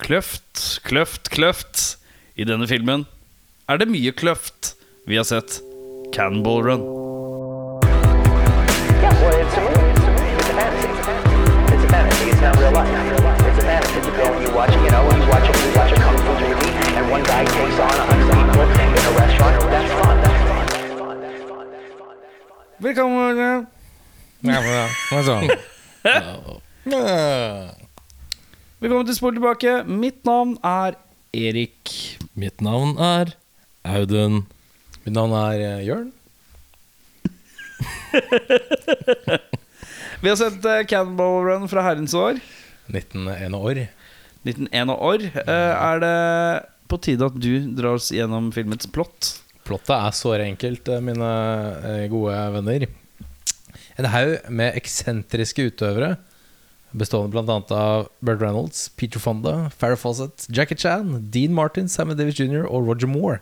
[0.00, 1.98] Kløft, kløft, kløft.
[2.36, 3.04] I denne filmen
[3.68, 4.74] er det mye kløft.
[5.06, 5.60] Vi har sett
[6.14, 6.80] Cannonball Run.
[9.00, 9.92] Yeah, well, it's a movie.
[9.92, 10.32] It's a movie.
[10.40, 10.88] It's a fantasy.
[11.74, 12.30] It's a fantasy.
[12.32, 12.88] It's not real life.
[13.48, 14.00] It's a fantasy.
[14.00, 16.72] You go and you watch, you know, you watch you watch a kung fu movie,
[16.96, 19.54] and one guy takes on a sequel in a restaurant.
[19.70, 20.16] That's fun.
[20.24, 20.66] That's fun.
[20.80, 21.16] That's fun.
[21.20, 21.66] That's fun.
[21.70, 22.16] That's fun.
[22.20, 22.96] That's fun.
[26.84, 27.76] Velkommen.
[28.80, 29.72] Velkommen til Spol tilbake.
[29.84, 30.94] Mitt navn er
[31.36, 31.90] Erik.
[32.32, 33.36] Mitt navn er
[33.84, 34.48] Audun.
[35.04, 36.06] Mitt navn er eh, Jørn.
[40.22, 42.40] Vi har sett uh, Cannonball Run fra herrens år.
[42.88, 43.82] 1901 år.
[44.48, 45.28] 1901 år.
[45.44, 46.16] Eh, er det
[46.88, 49.44] på tide at du drar oss gjennom filmets plott?
[49.68, 51.28] Plottet er såre enkelt, eh, mine
[51.84, 52.88] eh, gode venner.
[54.00, 56.16] En haug med eksentriske utøvere,
[56.92, 57.58] bestående bl.a.
[57.76, 62.64] av Burt Reynolds, Peter Fonda, Farrah Fawcett, Jackie Chan, Dean Martin, Sammy Davis jr.
[62.66, 63.40] og Roger Moore,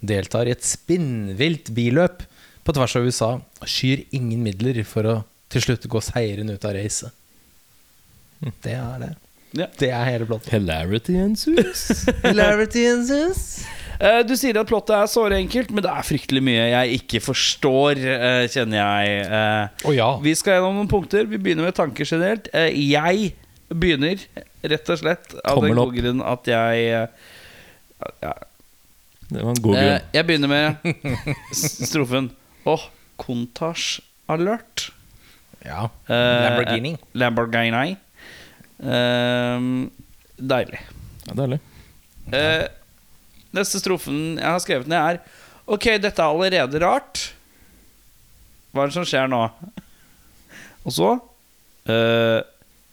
[0.00, 2.24] deltar i et spinnvilt billøp
[2.66, 5.16] på tvers av USA og skyr ingen midler for å
[5.52, 7.14] til slutt gå seirende ut av racet.
[8.64, 9.12] Det er det.
[9.56, 9.68] Ja.
[9.78, 10.50] Det er hele plottet.
[10.52, 12.04] Hilarity ensues.
[12.26, 13.44] Hilarity ensues.
[14.00, 17.20] Eh, du sier at plottet er såre enkelt, men det er fryktelig mye jeg ikke
[17.24, 19.70] forstår, eh, kjenner jeg.
[19.88, 20.10] Oh, ja.
[20.24, 21.24] Vi skal gjennom noen punkter.
[21.30, 22.50] Vi begynner med tanker generelt.
[22.52, 23.32] Jeg
[23.72, 24.20] begynner
[24.66, 26.84] rett og slett av den Tommel gode grunn at jeg
[28.22, 28.32] ja,
[29.30, 30.10] Det var en god eh, grunn.
[30.14, 31.46] Jeg begynner med
[31.86, 32.28] strofen
[32.66, 32.84] Åh,
[33.22, 34.90] Contage alert.
[35.64, 35.86] ja.
[36.10, 36.96] Lamborghini.
[37.14, 37.96] Lamborghini.
[38.82, 39.90] Ehm,
[40.36, 40.80] deilig.
[41.28, 41.60] Ja, deilig.
[42.34, 42.66] Eh,
[43.56, 47.24] neste strofen jeg har skrevet ned, er Ok, dette er allerede rart.
[48.70, 49.40] Hva er det som skjer nå?
[50.86, 51.08] Og så
[51.90, 52.40] uh,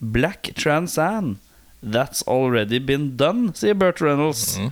[0.01, 1.35] Black Trans Am.
[1.83, 4.55] That's already been done, sier Burt Reynolds.
[4.57, 4.71] Mhm.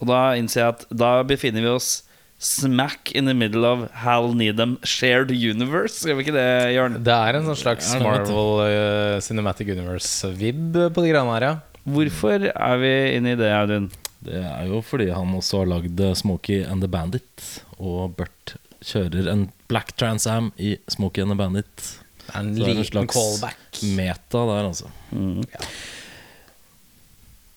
[0.00, 1.90] Og da innser jeg at da befinner vi oss
[2.38, 6.02] smack in the middle of Hal Needham shared universe.
[6.02, 6.98] Skal vi ikke det, Jørn?
[7.04, 8.00] Det er en sånn slags Ja.
[8.04, 11.54] Marvel uh, Cinematic Universe-vib på de greiene her, ja.
[11.86, 13.88] Hvorfor er vi inne i det, Audun?
[14.26, 17.44] Det er jo fordi han også har lagd Smokie and the Bandit.
[17.78, 21.84] Og Burt kjører en Black Trans Am i Smokie and the Bandit.
[22.26, 23.82] Det er en Så det er en slags callback.
[23.96, 24.90] meta der, altså.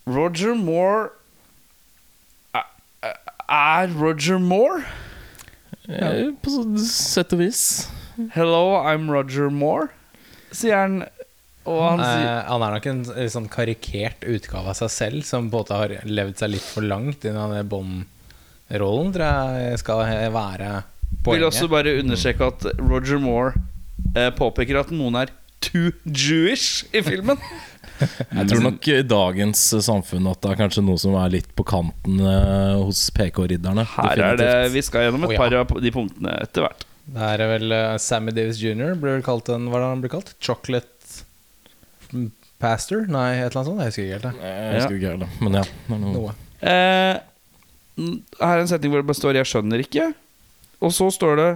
[0.07, 1.09] Roger Moore
[2.53, 2.67] Er-
[3.49, 4.83] Er Roger Moore?
[5.87, 7.61] Ja, på sett og vis.
[8.35, 9.87] Hello, I'm Roger Moore,
[10.51, 10.99] sier han.
[11.69, 15.25] Og han sier Eh, han er nok en litt sånn karikert utgave av seg selv,
[15.27, 20.07] som både har levd seg litt for langt inn i den Bond-rollen, tror jeg skal
[20.33, 20.79] være
[21.25, 23.57] vil også bare understreke at Roger Moore
[24.15, 27.39] eh, påpeker at noen er too Jewish i filmen.
[27.99, 31.49] Jeg tror nok i dagens eh, samfunn at det er kanskje noe som er litt
[31.57, 33.83] på kanten eh, hos PK-ridderne.
[33.97, 35.41] Her er det Vi skal gjennom et oh, ja.
[35.41, 36.85] par av de punktene etter hvert.
[37.09, 38.93] Det her er vel uh, Sammy Davis jr.
[39.01, 40.35] blir vel kalt en Hva er det han blir kalt?
[40.45, 40.98] Chocolate
[42.59, 43.05] Pastor?
[43.07, 43.79] Nei, et eller annet sånt?
[43.79, 44.27] Jeg husker ikke helt.
[44.27, 44.49] det.
[44.49, 45.63] Jeg husker ikke heller, men ja.
[45.63, 46.33] det er noe- Noe.
[46.59, 47.19] Eh,
[48.39, 50.13] her er en setning hvor det bare står 'Jeg skjønner ikke'.
[50.81, 51.49] Og så står det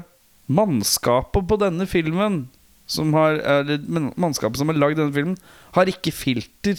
[0.50, 2.48] 'Mannskapet på denne filmen'
[2.88, 3.78] som har, eller,
[4.20, 5.38] Mannskapet som har lagd denne filmen,
[5.74, 6.76] har ikke filter,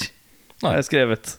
[0.63, 1.37] har jeg skrevet.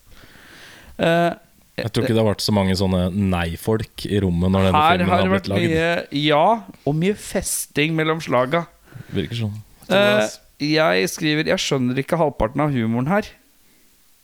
[0.99, 1.33] Eh,
[1.77, 4.97] Jeg tror ikke det har vært så mange sånne nei-folk i rommet når denne her
[4.97, 5.69] filmen har har det blitt vært lagd.
[5.69, 8.65] mye ja, og mye festing mellom slaga.
[9.13, 9.57] Virker sånn.
[9.89, 10.27] Eh,
[10.59, 13.31] jeg skriver 'Jeg skjønner ikke halvparten av humoren her'.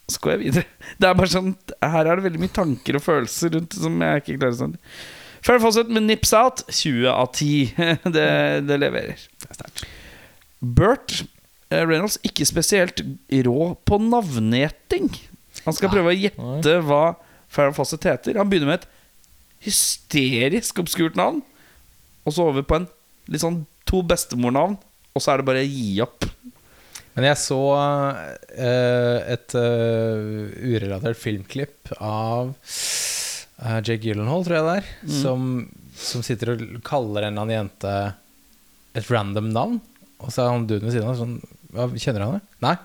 [0.10, 0.66] Så går jeg videre.
[1.00, 4.24] Det er bare sånn Her er det veldig mye tanker og følelser rundt som jeg
[4.24, 4.78] ikke klarer sånn.
[5.42, 7.74] Fair Fawcett med Nips Out 20 av 10.
[8.16, 8.28] Det,
[8.68, 9.28] det leverer.
[10.62, 11.24] Burt
[11.72, 13.00] Bert Reynolds ikke spesielt
[13.48, 15.08] rå på navngjeting.
[15.66, 17.16] Han skal prøve å gjette hva
[17.52, 18.40] Farrah Fawcett heter.
[18.40, 18.90] Han begynner med et
[19.64, 21.42] hysterisk obskurt navn,
[22.26, 22.88] og så over på en
[23.32, 24.78] litt sånn to bestemornavn,
[25.12, 26.28] og så er det bare å gi opp.
[27.12, 34.76] Men jeg så uh, et uh, urelatert filmklipp av uh, Jake Gyllenhaal, tror jeg det
[34.80, 35.50] er, som,
[36.00, 37.96] som sitter og kaller en eller annen jente
[38.96, 39.78] et random navn.
[40.22, 41.38] Og så er han duden ved siden av sånn
[41.72, 42.42] ja, Kjenner du henne?
[42.64, 42.76] Nei.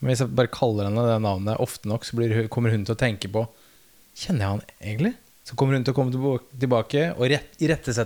[0.00, 2.96] Men hvis jeg bare kaller henne det navnet ofte nok, så blir, kommer hun til
[2.96, 3.46] å tenke på
[4.14, 5.14] Kjenner jeg han egentlig?
[5.44, 7.56] Så kommer hun til å komme tilbake og rett,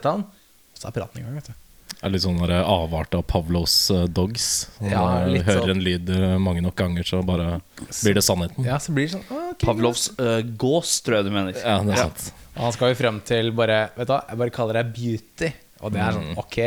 [0.07, 0.25] han.
[0.25, 1.68] Og så er praten i gang, vet du.
[1.99, 4.69] Er litt sånn avart av Pavlos eh, dogs.
[4.79, 5.73] Når Ja, man litt hører sånn.
[5.75, 7.49] en lyd eh, mange nok ganger, så bare
[7.81, 8.67] blir det sannheten.
[8.69, 11.59] Ja, så blir det sånn okay, Pavlovs uh, gås, tror jeg du mener.
[11.59, 12.29] Ja, det er sant.
[12.55, 15.51] Og han skal jo frem til bare Vet du hva, jeg bare kaller deg Beauty.
[15.83, 16.61] Og det er sånn, ok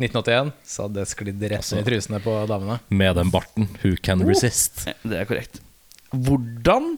[0.00, 2.78] 1981, så hadde det sklidd rett altså, i trusene på damene.
[2.88, 3.66] Med den barten.
[3.82, 4.86] Who can resist?
[5.02, 5.60] Det er korrekt.
[6.14, 6.94] Hvordan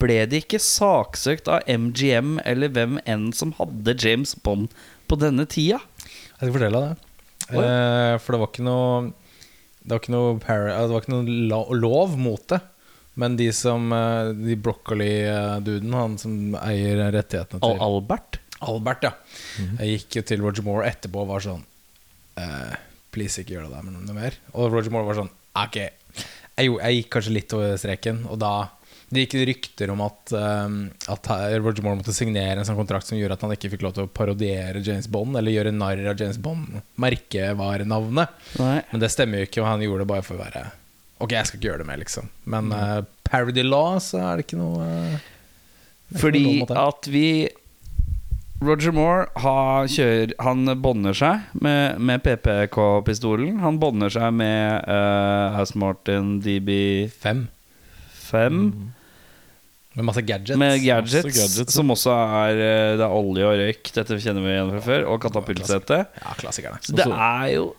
[0.00, 4.72] ble de ikke saksøkt av MGM eller hvem enn som hadde James Bond
[5.10, 5.82] på denne tida?
[6.36, 7.12] Jeg skal fortelle deg det.
[7.62, 9.12] Eh, for det var ikke noe
[9.86, 12.58] Det var ikke noe, eh, det var ikke noe lo- lov mot det.
[13.16, 18.40] Men de som eh, De broccoli-duden, han som eier rettighetene Al til Albert?
[18.66, 19.12] Albert, ja.
[19.80, 21.62] Jeg gikk til Roger Moore etterpå og var sånn
[22.40, 22.74] eh,
[23.14, 24.34] Please, ikke gjør det der med noe mer.
[24.52, 25.76] Og Roger Moore var sånn Ok.
[25.80, 28.50] Jeg, jeg gikk kanskje litt over streken, og da
[29.08, 30.78] det gikk rykter om at, eh,
[31.12, 31.28] at
[31.60, 34.06] Roger Moore måtte signere en sånn kontrakt som gjorde at han ikke fikk lov til
[34.06, 38.34] å parodiere James Bond eller gjøre narr av James Bond, merkevarenavnet.
[38.58, 38.80] Nei.
[38.90, 40.66] Men det stemmer jo ikke, og han gjorde det bare for å være
[41.16, 42.26] Ok, jeg skal ikke gjøre det mer, liksom.
[42.44, 45.14] Men uh, parody law, så er det ikke noe uh,
[46.10, 47.28] det Fordi noe at vi
[48.60, 53.58] Roger Moore har, kjører, han bonder seg med, med PPK-pistolen.
[53.60, 57.46] Han bonder seg med uh, Martin DB5
[58.26, 58.92] Fem.
[59.96, 60.58] Med masse gadgets.
[60.60, 63.92] med gadgets, Masse gadgets, som også er eh, Det er olje og røyk.
[63.96, 65.06] Dette kjenner vi igjen fra før.
[65.12, 66.02] Og katapultsete.
[66.20, 66.82] Ja, klassikerne.
[66.84, 67.70] Så det er jo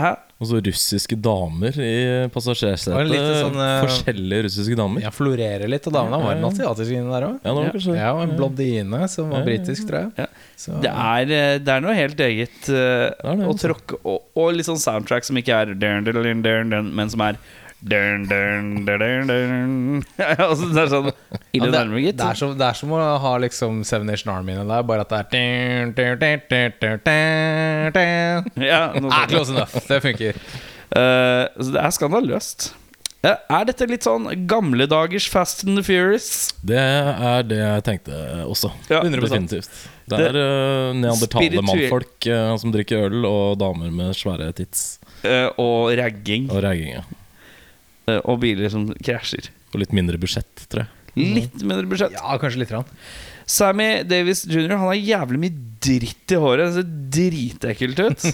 [0.00, 0.10] Hæ?
[0.40, 1.96] Og så russiske damer i
[2.32, 3.10] passasjersetet.
[3.12, 5.02] Sånn, eh, Forskjellige russiske damer.
[5.04, 7.34] Ja, florerer litt, og damene var asiatiske inne der òg.
[7.42, 7.96] Ja, det var kanskje.
[7.98, 10.24] Ja, og en blondine som var britisk, tror jeg.
[10.24, 10.28] Ja.
[10.56, 13.68] Så, Det er, eh, det er noe helt eget uh, det det, å altså.
[13.68, 17.36] tråkke og, og litt sånn soundtrack som ikke er men som er
[17.80, 20.04] dun, dun, dun, dun, dun.
[20.48, 22.18] altså, Det er sånn ja, ille det, nærme, gitt.
[22.20, 25.06] det, er som, det er som å ha liksom Seven Nation Army inni der, bare
[25.06, 28.66] at det er dun, dun, dun, dun, dun, dun, dun.
[28.66, 29.74] Ja, Ah, close enough.
[29.88, 30.36] Det funker.
[30.90, 32.70] Uh, så det er skandaløst.
[33.20, 36.50] Uh, er dette litt sånn gamle dagers Fast and the Furious?
[36.64, 38.16] Det er det jeg tenkte
[38.48, 38.70] også.
[38.88, 39.20] Ja, 100%.
[39.26, 39.80] Definitivt.
[40.10, 45.50] Det er uh, neandertale mannfolk eh, som drikker øl, og damer med svære tits Uh,
[45.60, 46.46] og ragging.
[46.48, 46.94] og ragging.
[46.96, 47.02] ja.
[48.06, 49.50] Eh, og biler som krasjer.
[49.74, 50.96] Og litt mindre budsjett, tror jeg.
[51.18, 52.14] Litt mindre budsjett.
[52.14, 52.72] Ja, kanskje litt.
[52.74, 52.86] Rann.
[53.50, 54.76] Sammy Davis jr.
[54.76, 56.70] Han har jævlig mye dritt i håret.
[56.70, 58.26] Det ser dritekkelt ut.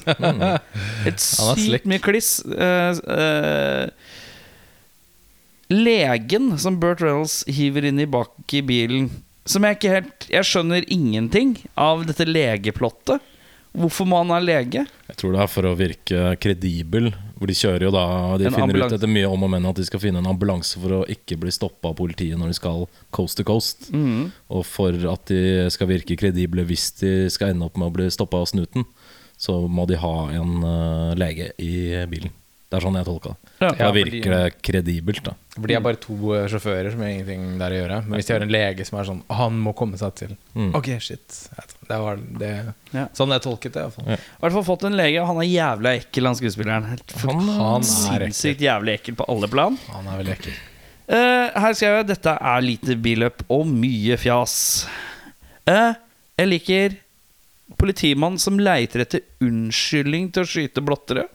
[1.08, 2.30] Et er sykt mye kliss.
[2.44, 3.86] Uh, uh,
[5.72, 9.08] legen som Burt Reynolds hiver inn i bak i bilen
[9.50, 13.24] Som jeg ikke helt Jeg skjønner ingenting av dette legeplottet.
[13.76, 14.84] Hvorfor må han ha lege?
[15.08, 17.10] Jeg tror det er for å virke kredibel.
[17.36, 18.04] Hvor de kjører jo da
[18.40, 18.94] De En finner ambulanse.
[18.94, 21.36] ut etter mye om og men at de skal finne en ambulanse for å ikke
[21.42, 23.90] bli stoppa av politiet når de skal coast to coast.
[23.92, 24.32] Mm.
[24.56, 28.08] Og for at de skal virke kredible hvis de skal ende opp med å bli
[28.12, 28.88] stoppa av snuten,
[29.36, 32.32] så må de ha en uh, lege i bilen.
[32.66, 33.50] Det er sånn jeg tolka det.
[33.62, 33.68] Ja.
[33.78, 35.34] Da virker det kredibelt, da.
[35.54, 37.98] For de er bare to eh, sjåfører som har ingenting der å gjøre.
[38.08, 40.70] Men hvis de har en lege som er sånn Han må komme seg til Mm.
[40.74, 41.36] Ok, shit.
[41.86, 42.50] Det var det
[42.96, 43.06] Ja.
[43.14, 44.06] Sånn jeg tolket det, iallfall.
[44.08, 44.16] Ja.
[44.16, 46.88] I hvert fall fått en lege, og han er jævla ekkel, han skuespilleren.
[46.88, 48.32] Han, Han er ekkel.
[48.32, 49.76] Sinnssykt jævlig ekkel på alle plan.
[49.92, 50.56] Han er veldig ekkel.
[51.06, 54.56] Uh, her skrev jeg dette er lite billøp og mye fjas.
[55.68, 55.92] Uh,
[56.40, 56.96] jeg liker
[57.78, 61.28] politimann som leiter etter unnskyldning til å skyte blottere.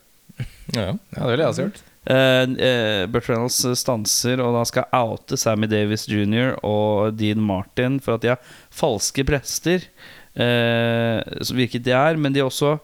[0.75, 0.91] Ja.
[0.94, 1.81] Ja, det ville jeg også gjort.
[2.01, 6.56] Eh, eh, Burt Reynolds stanser og da skal oute Sammy Davis jr.
[6.65, 9.85] og Dean Martin for at de er falske prester.
[10.31, 11.19] uh,
[11.51, 12.77] hvilket de er, men de er også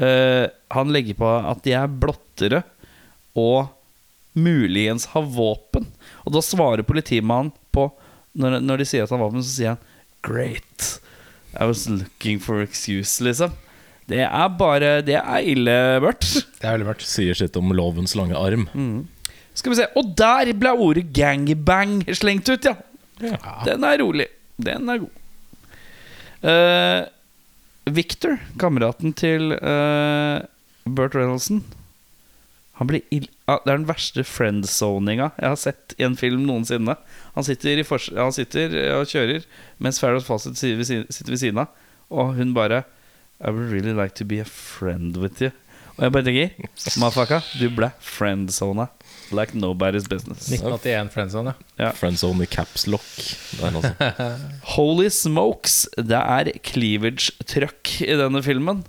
[0.00, 2.62] uh, Han legger på at de er blottere
[3.36, 3.68] og
[4.34, 5.86] muligens har våpen.
[6.24, 7.90] Og da svarer politimannen på
[8.34, 9.82] Når, når de sier at han har våpen, så sier han
[10.24, 10.98] Great.
[11.54, 13.52] I was looking for excuse, liksom.
[14.10, 16.24] Det er bare Det er ille, Burt.
[16.60, 17.06] Det er veldig mørkt.
[17.08, 18.68] Sier sitt om lovens lange arm.
[19.56, 22.76] Skal vi se Og der ble ordet gangbang slengt ut, ja.
[23.22, 23.60] Ja.
[23.64, 24.26] Den er rolig.
[24.60, 25.20] Den er god.
[26.44, 27.06] Uh,
[27.94, 30.42] Victor, kameraten til uh,
[30.84, 31.62] Burt Reynoldsen
[32.76, 36.44] Han blir ill ah, Det er den verste friendzoninga jeg har sett i en film
[36.44, 36.96] noensinne.
[37.36, 37.86] Han sitter, i
[38.18, 39.46] han sitter og kjører
[39.78, 41.72] mens Farrah Fawcett sitter ved siden av,
[42.12, 42.82] og hun bare
[43.40, 45.52] I would really like to be a friend with you.
[45.94, 48.88] Og jeg bare tenker Mafaka, du ble friendzona
[49.34, 50.48] like nobody's business.
[50.50, 51.92] 1981 Friendzone, ja.
[51.92, 53.06] Friendzone i caps lock.
[53.60, 53.94] Der, altså.
[54.76, 58.84] Holy smokes, det er cleavage-trøkk i denne filmen.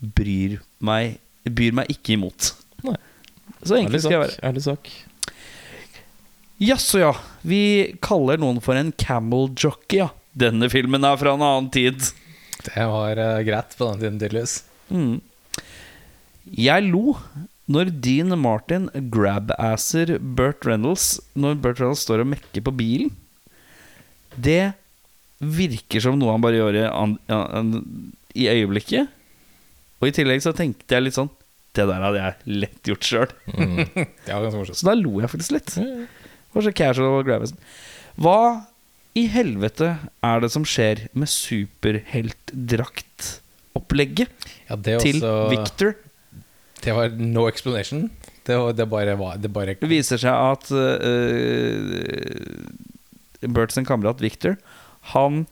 [0.00, 1.18] Bryr meg,
[1.48, 2.52] byr meg ikke imot.
[2.86, 2.96] Nei.
[3.62, 4.38] Så enkelt skal jeg være.
[4.46, 4.92] Ærlig sak.
[6.62, 7.12] Jaså, ja.
[7.44, 7.62] Vi
[8.04, 10.12] kaller noen for en camel jockey, ja.
[10.36, 12.12] Denne filmen er fra en annen tid.
[12.66, 14.56] Det var eh, greit på den tiden, tydeligvis.
[14.90, 15.20] Mm.
[16.56, 17.16] Jeg lo
[17.66, 23.10] når Dean Martin grab-asser Burt Reynolds når Burt Reynolds står og mekker på bilen.
[24.36, 24.76] Det
[25.40, 26.78] virker som noe han bare gjør
[28.36, 29.10] i, øyeblikket.
[30.00, 31.30] Og i tillegg så tenkte jeg litt sånn
[31.76, 33.34] Det der hadde jeg lett gjort sjøl.
[34.54, 34.78] Morsomt.
[34.78, 35.74] Så da lo jeg faktisk litt.
[35.76, 37.60] Det var så casual grab-assen.
[38.16, 38.38] Hva
[39.16, 39.94] i helvete
[40.24, 44.28] er det som skjer med superheltdraktopplegget
[44.68, 45.20] Ja, til
[45.50, 45.94] Victor?
[46.84, 48.10] det var no explanation.
[48.46, 50.76] Det, var- det bare var det bare, Det viser seg at uh,
[53.48, 54.54] Bert sin kamerat Victor
[55.14, 55.46] Han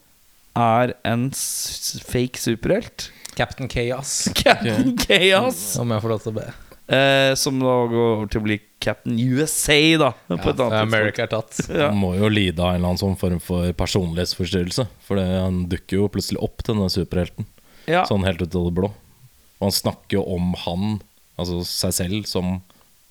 [0.54, 3.08] er en fake superhelt.
[3.34, 5.74] Captain Chaos, Captain Chaos!
[5.82, 6.44] om jeg får lov til å be.
[6.86, 10.10] Eh, som da går over til å bli Captain USA, da.
[10.28, 10.82] På et annet tidspunkt.
[10.82, 11.60] America er tatt.
[11.70, 11.86] Ja.
[11.88, 14.84] Han må jo lide av en eller annen sånn form for personlighetsforstyrrelse.
[15.06, 17.48] For det, han dukker jo plutselig opp, denne superhelten.
[17.88, 18.04] Ja.
[18.08, 18.90] Sånn helt ut av det blå.
[19.60, 20.98] Og han snakker jo om han,
[21.40, 22.58] altså seg selv, som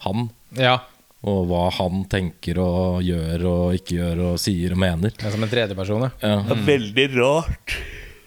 [0.05, 0.27] han.
[0.59, 0.77] Ja,
[1.23, 5.13] Og hva han tenker og gjør og ikke gjør og sier og mener.
[5.15, 6.11] det er som en tredjeperson, ja.
[6.21, 7.77] Ja, Veldig rart.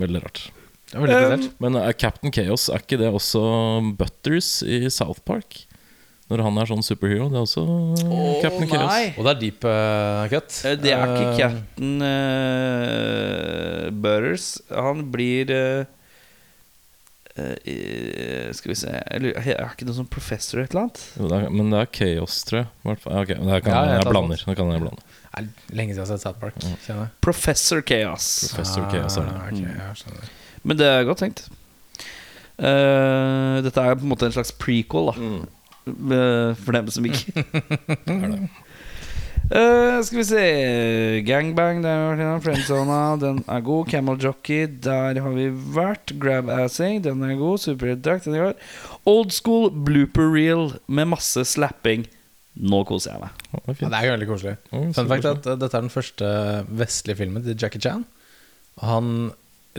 [0.01, 0.41] Veldig rart.
[0.93, 3.41] Det var litt um, Men er Captain Chaos, er ikke det også
[3.99, 5.65] Butters i South Park?
[6.27, 7.29] Når han er sånn superhero?
[7.31, 7.63] Det er også
[8.43, 8.95] Captain Chaos.
[9.15, 10.57] Og det er deep uh, cut.
[10.67, 14.47] Eh, Det er ikke Captain uh, Butters.
[14.75, 15.53] Han blir
[17.37, 21.03] Skal vi se eller, Er ikke noe sånn professor et eller annet?
[21.21, 22.69] Jo, det er, men det er Chaos, tror jeg.
[22.73, 23.13] i hvert fall.
[23.13, 24.43] Ja, ok, men det kan Ja, jeg jeg, blander.
[24.49, 25.07] Det kan jeg blande.
[25.77, 26.59] Lenge siden jeg har sett South Park.
[26.87, 27.11] Kjenner.
[27.27, 28.27] Professor Chaos.
[28.49, 29.37] Professor Chaos er det.
[29.53, 30.35] Okay, jeg skjønner.
[30.67, 31.47] Men det er godt tenkt.
[32.57, 35.15] Uh, dette er på en måte en slags prequel, da.
[35.87, 37.31] Eh, for dem som ikke
[39.55, 40.41] uh, Skal vi se
[41.23, 42.43] Gangbang, der har vi vært innom.
[42.43, 43.87] Friendzona, den er god.
[43.93, 45.47] Camel Jockey, der har vi
[45.77, 46.11] vært.
[46.19, 47.63] Grab Assing, den er god.
[47.63, 48.67] Superdrakt, den er god.
[49.07, 52.09] Old school blooper reel med masse slapping.
[52.57, 53.47] Nå koser jeg meg.
[53.53, 54.57] Oh, det er Ja, det er veldig koselig.
[54.73, 55.39] Oh, Fun fact koselig.
[55.39, 56.27] at uh, dette er den første
[56.83, 58.03] vestlige filmen til Jackie Chan.
[58.83, 59.31] Han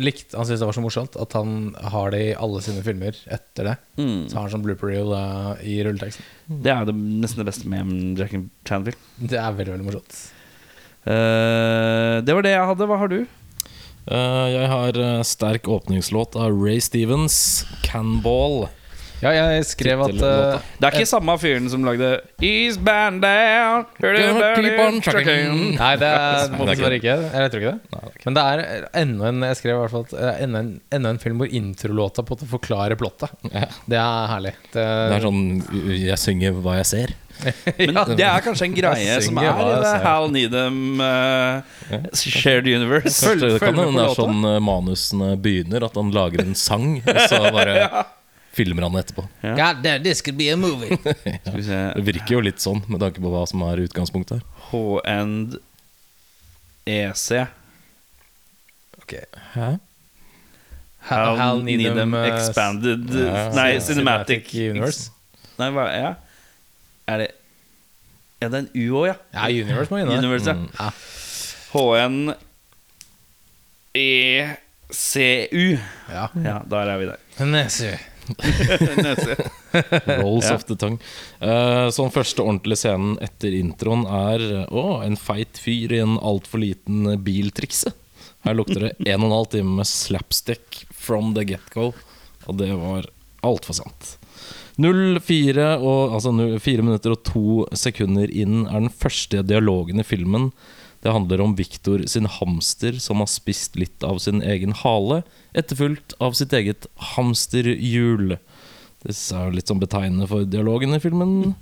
[0.02, 3.18] likte Han syntes det var så morsomt at han har det i alle sine filmer
[3.34, 3.76] etter det.
[3.98, 4.28] Mm.
[4.30, 6.26] Så har han sånn blooper reel uh, i rulleteksten.
[6.48, 9.02] Det er jo det, nesten det beste med en Jackie Chan-film.
[9.18, 10.22] Det er veldig, veldig morsomt.
[11.08, 12.90] Uh, det var det jeg hadde.
[12.90, 13.22] Hva har du?
[14.08, 18.70] Uh, jeg har eh, sterk åpningslåt av Ray Stevens, 'Canball'.
[19.20, 22.20] Ja, jeg skrev at uh, Det er ikke samme fyren som lagde
[23.98, 25.64] Down Keep on trucking.
[25.76, 27.18] Nei, det er Det er dessverre ikke ikke.
[27.34, 28.07] Jeg tror ikke det.
[28.28, 31.14] Men det er enda en Jeg skrev i hvert fall at er enda en, enda
[31.14, 33.32] en film hvor introlåta på en forklarer plottet.
[33.54, 33.70] Ja.
[33.88, 34.52] Det er herlig.
[34.74, 35.40] Det, Det er sånn
[35.96, 37.16] Jeg synger hva jeg ser.
[37.78, 39.94] Men det er kanskje en greie som er i det.
[40.04, 43.16] Hal Needham eh, Shared Universe.
[43.22, 46.58] Følg, det kan følg med det er sånn eh, manusene begynner, at han lager en
[46.58, 48.06] sang, og så bare
[48.58, 49.28] filmer han etterpå.
[49.46, 50.98] God damn, this could be a movie.
[51.06, 54.68] ja, Det virker jo litt sånn, med tanke på hva som er utgangspunktet her.
[54.72, 55.60] H-end
[56.90, 57.46] EC.
[59.08, 59.14] Ok.
[59.56, 59.68] Hæ?
[61.08, 65.12] Hal, Hal Needham, Needham, eh, Expanded ja, Nei, Cinematic Cinematic Universe.
[65.58, 66.10] Nei, hva det?
[67.08, 67.30] Er det
[68.42, 69.16] Ja, det er en U òg, ja.
[69.34, 70.20] Ja, Universe må inn der.
[70.20, 70.54] Universe, ja.
[70.54, 70.68] Mm.
[70.76, 70.92] Ja.
[71.72, 72.18] HN
[73.98, 75.64] ECU.
[76.12, 76.28] Ja.
[76.44, 77.24] Ja, der er vi der.
[77.48, 77.96] Nese.
[79.08, 79.38] Nese.
[80.20, 80.56] Rolls Ja.
[80.56, 81.00] of the tongue.
[81.42, 86.60] Uh, sånn første ordentlige scenen etter introen er Å, en feit fyr i en altfor
[86.62, 87.94] liten biltrikse.
[88.48, 91.92] Her lukter det en og en halv time med slapstick from the get-go.
[92.48, 93.10] Og det var
[93.44, 94.16] altfor sant.
[94.78, 100.52] 04 og, altså 4 minutter og 2 sekunder inn er den første dialogen i filmen.
[101.04, 105.22] Det handler om Victor sin hamster som har spist litt av sin egen hale,
[105.58, 108.38] etterfulgt av sitt eget hamsterhjul.
[109.04, 111.56] Det er jo litt sånn betegnende for dialogen i filmen.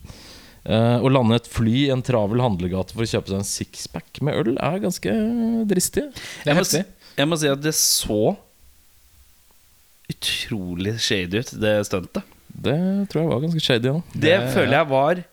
[0.66, 4.22] Eh, å lande et fly i en travel handlegate for å kjøpe seg en sixpack
[4.26, 5.12] med øl er ganske
[5.70, 6.08] dristig.
[6.46, 6.82] Jeg må, si-
[7.20, 8.36] jeg må si at det så
[10.10, 12.24] utrolig shady ut, det stuntet.
[12.50, 12.76] Det
[13.12, 14.02] tror jeg var ganske shady òg.
[14.14, 15.24] Det Det- føler jeg var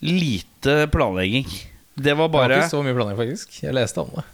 [0.00, 1.46] lite planlegging.
[1.98, 3.62] Det var Det var ikke så mye planlegging, faktisk.
[3.62, 4.24] Jeg leste om det.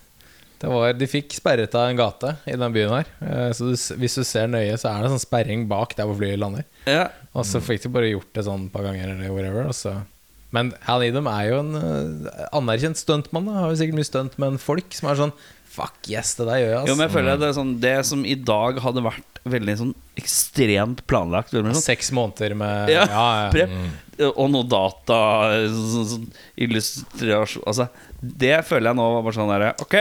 [0.64, 3.11] Det var, de fikk sperret av en gate i den byen her.
[3.21, 6.16] Eh, Så du, hvis du ser nøye, så er det sånn sperring bak der hvor
[6.16, 6.64] flyet lander.
[6.88, 9.68] ja, Og så fikk de bare gjort det sånn et par ganger, eller whatever.
[9.76, 9.92] Så.
[10.54, 13.49] Men Hal Needham er jo en eh, anerkjent stuntmann.
[13.52, 15.33] Har jo sikkert mye stunt, men folk som er sånn
[15.75, 17.95] Fuck yes, det der gjør jeg, Jo, men jeg føler at det er sånn Det
[18.07, 23.25] som i dag hadde vært veldig sånn ekstremt planlagt sånn, Seks måneder med ja, ja,
[23.43, 23.49] ja.
[23.52, 25.19] prep, Og noe data
[25.73, 26.28] sånn, sånn,
[26.66, 27.88] Illustrasjon Altså
[28.23, 29.99] Det føler jeg nå var bare sånn derre Ok,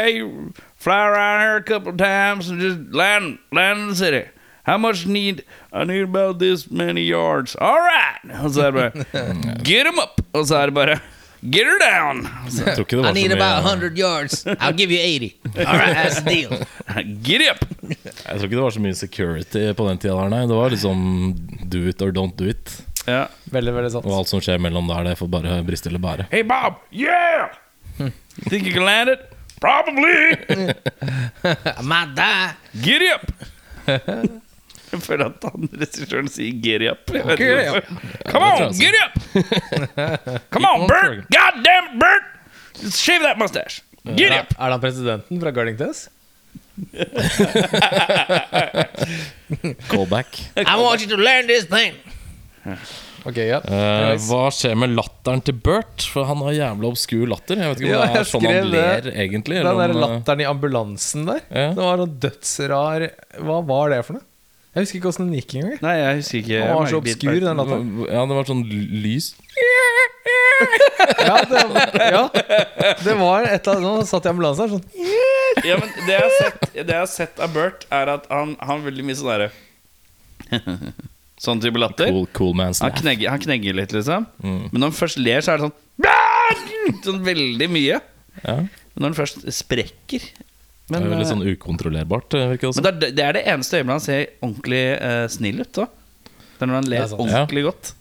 [0.86, 4.24] fly around here a couple times And just land, land in the city.
[4.64, 7.58] How much need I need about this many yards.
[7.58, 9.26] Alright Og så er det bare
[9.68, 10.22] Get them up!
[10.34, 11.02] Og så er det bare
[11.44, 14.46] Get her down Jeg tror ikke det var så mye yards.
[14.46, 15.36] I'll give you 80.
[15.68, 16.52] All right, that's the deal.
[17.24, 20.46] Get up Jeg tror ikke det var så mye security på den tida der, nei.
[20.48, 21.04] Det var liksom
[21.68, 22.78] do it or don't do it.
[23.08, 24.08] Ja Veldig, veldig sant.
[24.08, 26.30] Og alt som skjer mellom der, det får bare briste eller bære.
[26.32, 27.52] Hey Bob Yeah
[28.50, 29.20] Think you can land it?
[29.62, 30.36] Probably!
[31.44, 32.54] I might die.
[32.82, 33.32] Get up!
[34.98, 37.04] Jeg føler at han regissøren sier giddy up.
[37.14, 37.86] Jeg vet ikke Giddy up.
[38.32, 39.14] Come on, get up!
[40.54, 41.24] Come on, Bert!
[41.34, 42.26] God damn Bert!
[42.82, 43.82] Just shave that mustache.
[44.04, 44.52] Giddy Er, up!
[44.58, 46.10] er det han presidenten fra Guarding Tess?
[49.90, 50.40] Callback.
[50.58, 51.94] I want you to learn this thing.
[53.24, 53.60] Ok, ja.
[53.64, 56.04] uh, hva skjer med latteren til Bert?
[56.12, 57.62] For han har jævla obskur latter.
[57.62, 59.62] Jeg vet ikke om Ja, det er sånn han ler egentlig.
[59.64, 61.42] Den der om, latteren i ambulansen der.
[61.48, 61.70] Ja.
[61.78, 63.06] Det var noe dødsrar
[63.40, 64.26] Hva var det for noe?
[64.74, 65.76] Jeg husker ikke åssen den gikk engang.
[65.86, 66.60] Nei, jeg husker ikke.
[66.64, 67.90] Den var så obskur, den latteren.
[68.10, 68.64] Ja, det var sånn
[69.04, 69.28] lys
[71.24, 71.62] Ja, det,
[72.00, 72.22] ja,
[73.04, 76.14] det var et eller annet Nå satt jeg i ambulansen her sånn Ja, men det
[76.16, 79.06] jeg har sett, det jeg har sett av Bert, er at han han har veldig
[79.10, 79.50] mye sånn derre
[81.44, 82.08] Sånn type latter.
[82.14, 83.02] cool, cool man's Han laugh.
[83.02, 84.26] knegger, han knegger litt, liksom.
[84.44, 84.62] Mm.
[84.72, 88.00] Men når han først ler, så er det sånn Sånn veldig mye.
[88.44, 88.56] Ja.
[88.64, 90.26] Men når han først sprekker
[90.94, 93.44] Det er veldig litt sånn ukontrollerbart, eh, virker det men det, er, det er det
[93.56, 95.74] eneste øyeblikket han ser ordentlig eh, snill ut.
[95.80, 95.90] Da.
[96.54, 97.20] Det er når han ler sånn.
[97.20, 97.94] ordentlig ordentlig godt.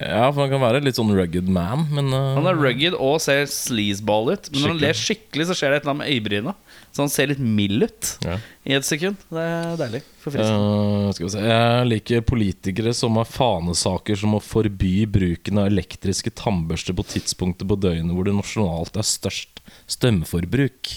[0.00, 3.20] Ja, for han kan være litt sånn rugged man, men uh, Han er rugged og
[3.22, 4.48] ser sleazeball ut.
[4.50, 6.54] Men når han ler skikkelig, så skjer det et eller annet med øyebryna.
[6.94, 8.38] Så han ser litt mild ut ja.
[8.66, 9.22] i et sekund.
[9.30, 10.02] Det er deilig.
[10.22, 10.74] Forfriskende.
[11.06, 15.70] Eh, skal vi se Jeg liker politikere som har fanesaker som å forby bruken av
[15.70, 19.62] elektriske tannbørster på tidspunktet på døgnet hvor det nasjonalt er størst
[19.94, 20.94] strømforbruk.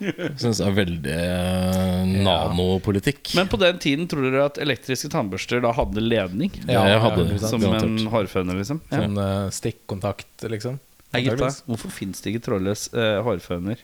[0.40, 3.32] Syns det er veldig eh, nanopolitikk.
[3.38, 6.52] Men på den tiden tror dere at elektriske tannbørster da hadde ledning?
[6.64, 7.40] Ja, jeg hadde det.
[7.44, 8.82] Som en hårføner, liksom?
[8.88, 9.02] Ja.
[9.02, 10.80] Sånn uh, stikkontakt, liksom.
[11.10, 13.80] Nei, gutta, hvorfor fins det ikke trådløs uh, hårføner?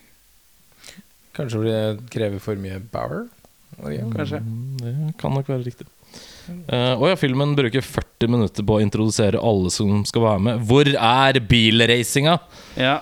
[1.37, 3.27] Kanskje fordi det krever for mye power?
[3.77, 4.41] Eller, Kanskje?
[4.41, 5.89] Mm, Det kan nok være riktig.
[6.47, 10.65] Uh, og ja, filmen bruker 40 minutter på å introdusere alle som skal være med.
[10.69, 12.39] Hvor er bilracinga?
[12.79, 13.01] Ja.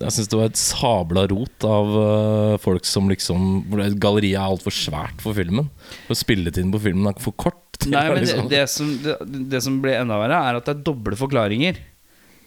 [0.00, 3.66] Jeg syns det var et sabla rot av uh, folk som liksom
[4.00, 5.68] Galleriet er altfor svært for filmen.
[6.08, 7.56] Og spilletiden på filmen er for kort.
[7.92, 9.16] Nei, men det, liksom- det, som, det,
[9.52, 11.80] det som blir enda verre, er at det er doble forklaringer.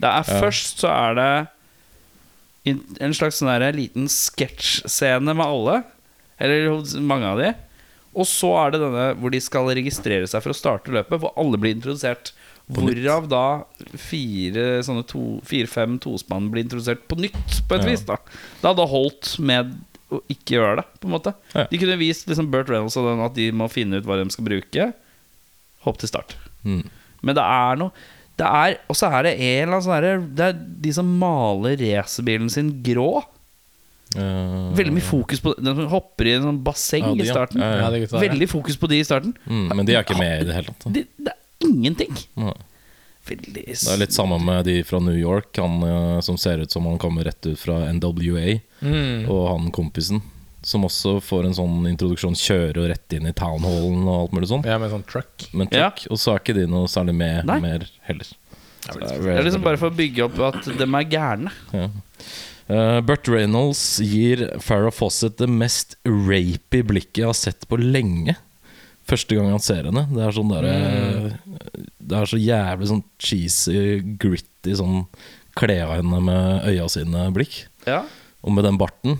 [0.01, 0.39] Det er Ja.
[0.41, 1.29] Først så er det
[3.03, 5.83] en slags sånn der liten sketsjscene med alle.
[6.41, 7.51] Eller mange av de.
[8.13, 11.33] Og så er det denne hvor de skal registrere seg for å starte løpet, hvor
[11.39, 12.31] alle blir introdusert.
[12.71, 13.63] Hvorav da
[13.99, 17.89] fire sånne to, fire-fem tospann blir introdusert på nytt, på et Ja.
[17.89, 18.01] vis.
[18.07, 18.15] da
[18.61, 19.73] Det hadde holdt med
[20.11, 21.33] å ikke gjøre det, på en måte.
[21.53, 21.65] Ja.
[21.69, 24.29] De kunne vist liksom Burt Reynolds og den at de må finne ut hva de
[24.31, 24.93] skal bruke.
[25.83, 26.35] Hopp til start.
[26.63, 26.87] Mm.
[27.21, 27.91] Men det er noe
[28.35, 31.75] det er, Og så er det en eller annen sånn Det er de som maler
[31.77, 33.23] racerbilen sin grå.
[34.15, 37.29] Uh, Veldig mye fokus på De som hopper i en sånn basseng Ja, de, i
[37.29, 37.61] starten.
[38.21, 39.35] Veldig fokus på de i starten.
[39.45, 40.93] mm, Men de er ikke med i det hele tatt.
[40.93, 42.15] Det, er ingenting.
[42.39, 42.53] Nei.
[43.25, 46.71] Veldig Det er litt samme med de fra New York, han eh, som ser ut
[46.71, 49.29] som han kommer rett ut fra NWA, Mm.
[49.31, 50.21] og han kompisen.
[50.63, 54.47] Som også får en sånn introduksjon, kjører jo rett inn i townhallen og alt mulig
[54.51, 54.65] sånn.
[54.67, 55.47] Ja, med sånn truck.
[55.53, 55.89] Men Ja.
[56.09, 57.59] og så er ikke de noe særlig med Nei.
[57.59, 58.27] mer heller.
[58.83, 61.51] Det er Det er liksom bare for å bygge opp at de er gærne.
[61.73, 61.89] Ja.
[62.69, 68.35] Uh, Burt Reynolds gir Farrah Fawcett det mest rapy blikket jeg har sett på lenge.
[69.09, 70.05] Første gang han ser henne.
[70.13, 71.29] Det er sånn der, Mm.
[72.03, 73.77] Det er så jævlig sånn cheesy,
[74.19, 75.05] gritty sånn
[75.55, 77.63] kle av henne med øya sine-blikk.
[77.87, 78.03] Ja.
[78.43, 79.19] Og med den barten.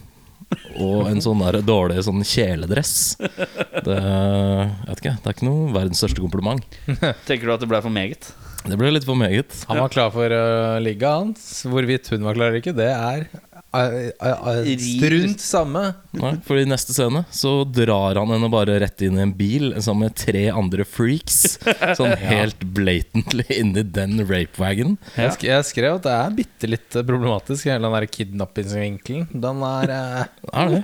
[0.84, 3.16] Og en sånn der dårlig sånn kjeledress.
[3.20, 6.78] Det, jeg vet ikke, det er ikke noe verdens største kompliment.
[7.28, 8.30] Tenker du at det ble for meget?
[8.64, 9.56] Det ble litt for meget.
[9.68, 11.48] Han var klar for uh, ligget hans.
[11.68, 13.26] Hvorvidt hun var klar eller ikke, det er
[13.74, 15.84] strunt samme.
[16.14, 19.72] Nei, for i neste scene så drar han henne bare rett inn i en bil
[19.82, 21.58] sammen med tre andre freaks.
[21.98, 24.96] Sånn helt blatantly inni den rapewagon.
[25.16, 25.28] Ja.
[25.28, 29.28] Jeg, sk jeg skrev at det er bitte litt problematisk, hele den der kidnappingsvinkelen.
[29.44, 30.82] Den er uh, Er det?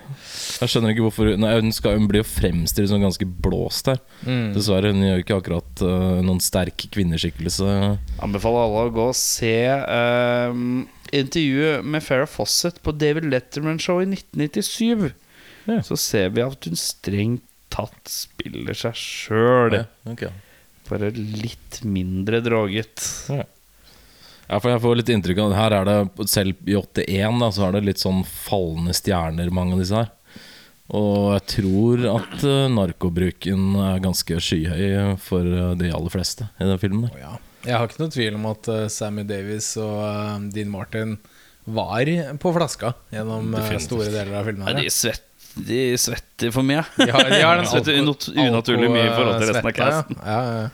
[0.59, 4.01] Jeg skjønner ikke hvorfor Nei, Hun skal hun blir jo fremstilt som ganske blåst her.
[4.25, 4.53] mm.
[4.57, 4.93] Dessverre.
[4.93, 7.67] Hun gjør jo ikke akkurat uh, noen sterk kvinneskikkelse.
[8.25, 14.01] Anbefaler alle å gå og se ehm, intervjuet med Farrah Fawcett på David Letterman Show
[14.03, 15.11] i 1997.
[15.69, 15.81] Ja.
[15.85, 19.75] Så ser vi at hun strengt tatt spiller seg sjøl.
[19.77, 20.33] Ja, okay.
[20.89, 23.03] Bare litt mindre droget.
[23.29, 27.67] Ja, for jeg får litt inntrykk av Her er det Selv i 81 da Så
[27.67, 30.07] er det litt sånn fallende stjerner Mange av disse her
[30.97, 36.65] Og jeg tror at øh, narkobruken Er ganske skyhøy For øh, de aller fleste I
[36.65, 37.35] den filmen der ja.
[37.69, 41.17] Jeg har ikke noe tvil om at uh, Sammy Davis og uh, Dean Martin
[41.69, 42.09] var
[42.41, 44.65] på flaska gjennom uh, store deler av filmen.
[44.65, 45.25] Nei, her, de, svett,
[45.69, 46.81] de svetter for mye.
[46.97, 50.21] De har, de har den Svetter alko- unaturlig mye i forhold til resten av casten.
[50.25, 50.37] Ja.
[50.41, 50.67] Ja, ja.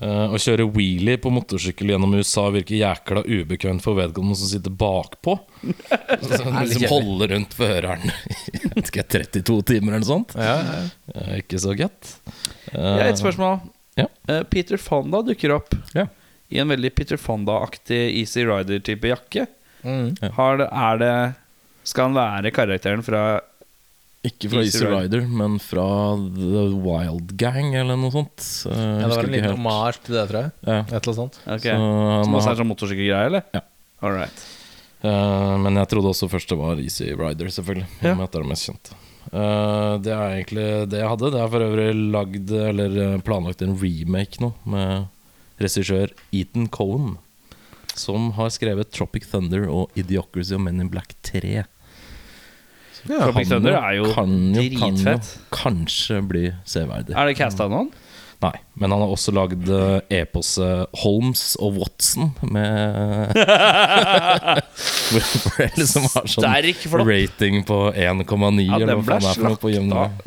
[0.00, 4.72] Uh, å kjøre wheelie på motorsykkel gjennom USA virker jækla ubekvemt for vedkommende som sitter
[4.72, 5.34] bakpå.
[6.40, 8.06] Som liksom holder rundt føreren
[8.80, 10.32] i 32 timer eller noe sånt.
[10.40, 10.78] Ja, ja.
[11.12, 12.14] Uh, Ikke så godt.
[12.72, 13.60] Uh, ja, et spørsmål.
[14.02, 14.06] Ja.
[14.28, 16.06] Eh, Peter Fonda dukker opp Ja.
[16.50, 19.46] i en veldig Peter Fonda-aktig Easy Rider-type jakke.
[19.84, 20.14] Mm.
[20.36, 21.34] Har det, er det
[21.88, 23.40] Skal han være karakteren fra
[24.22, 25.22] Ikke fra Easy Easy Rider.
[25.22, 25.86] Rider, men fra
[26.36, 28.44] The Wild Gang eller noe sånt.
[28.68, 30.52] Eh, ja, det var en liten omasj til det, tror jeg.
[30.68, 30.80] Ja.
[30.82, 31.38] Et eller annet sånt.
[31.46, 31.72] Okay.
[31.72, 33.42] Så Som også har- er sånn motorsykkelgreie, eller?
[33.56, 33.60] Ja.
[34.02, 34.42] All right.
[35.02, 37.86] Uh, men jeg trodde også først det var Easy Rider, selvfølgelig.
[38.02, 38.14] Ja.
[38.14, 38.92] med at det er det mest kjente.
[39.30, 41.32] Eh, det er egentlig det jeg hadde.
[41.34, 45.10] Det er for øvrig lagd, eller eh, planlagt en remake nå, med
[45.60, 47.18] regissør Ethan Cohen.
[47.98, 51.64] Som har skrevet Tropic Thunder og Idiocracy og Men in Black 3.
[53.08, 55.16] Ja, Tropic Thunder er jo kan jo, kan jo
[55.54, 57.16] kanskje bli severdig.
[57.16, 57.90] Er det casta noen?
[58.40, 63.36] Nei, men han har også lagd eh, eposet Holmes og Watson med
[65.10, 69.26] Hvor hvor det liksom har sånn rating på 1,9 Ja, eller den hva ble faen
[69.26, 69.72] det er for noe på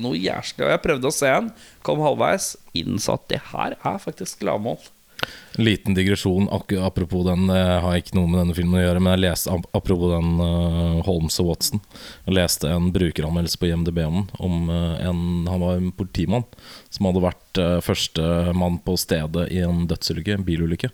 [0.06, 0.60] noe jævlig.
[0.62, 1.50] Og jeg prøvde å se den,
[1.82, 4.78] kom halvveis, innså at det her er faktisk lavmål.
[5.62, 7.46] Liten digresjon apropos den.
[7.54, 11.02] Jeg har ikke noe med denne filmen å gjøre, men jeg leste apropos den uh,
[11.06, 11.84] Holmes og Watson.
[12.26, 14.24] Jeg leste en brukeranmeldelse på IMDb om.
[14.42, 16.48] Om eh, en, han var en politimann
[16.90, 20.90] som hadde vært uh, førstemann på stedet i en dødsulykke, en bilulykke.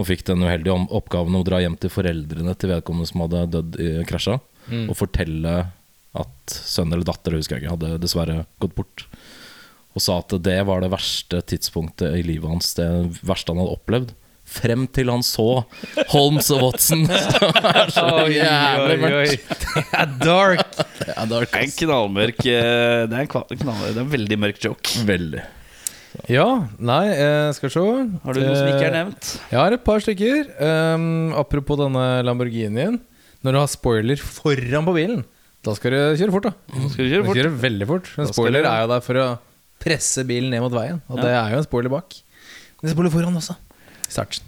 [0.00, 3.78] Og fikk den uheldige oppgaven å dra hjem til foreldrene til vedkommende som hadde dødd
[3.78, 4.40] i krasja,
[4.72, 5.54] og fortelle
[6.18, 9.06] at sønn eller datter, husker jeg ikke, hadde dessverre gått bort.
[9.92, 12.86] Og sa at det var det verste tidspunktet i livet hans, det
[13.28, 14.12] verste han hadde opplevd.
[14.52, 15.62] Frem til han så
[16.12, 17.06] Holmes og Watson.
[17.08, 19.62] Det er så jævlig mørkt.
[19.72, 20.74] Det er dark!
[20.98, 24.02] Det er dark, Det er en knallmørk eh, Det er en, kva- knall, det er
[24.02, 24.92] en veldig mørk joke.
[25.08, 25.44] Veldig.
[26.28, 26.44] Ja,
[26.84, 27.84] nei, eh, skal vi se.
[28.26, 29.30] Har du noe som ikke er Eh, nevnt?
[29.54, 30.50] Jeg har et par stykker.
[30.60, 31.06] Um,
[31.40, 32.98] apropos denne Lamborghinien.
[33.42, 35.24] Når du har spoiler foran på bilen,
[35.64, 36.50] da skal du kjøre fort.
[36.50, 37.40] da Skal du Du kjøre fort?
[37.40, 38.12] kjøre veldig fort.
[38.20, 39.26] En spoiler er jo der for å
[39.82, 41.26] presse bilen ned mot veien, og Ja.
[41.26, 42.16] det er jo en spoiler bak.
[42.80, 43.56] Men det er spoiler foran også.
[44.08, 44.40] Start.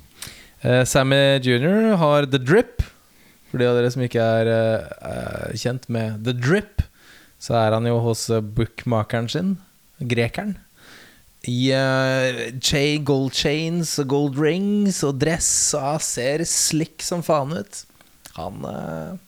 [0.63, 1.97] Eh, Sammy Jr.
[2.01, 2.83] har The Drip.
[3.51, 6.83] For de av dere som ikke er eh, eh, kjent med The Drip,
[7.39, 9.57] så er han jo hos uh, bookmakeren sin,
[10.01, 10.57] grekeren.
[11.45, 17.53] I uh, gold chains og gold rings og dress, og han ser slick som faen
[17.53, 17.83] ut.
[18.39, 19.19] Han uh,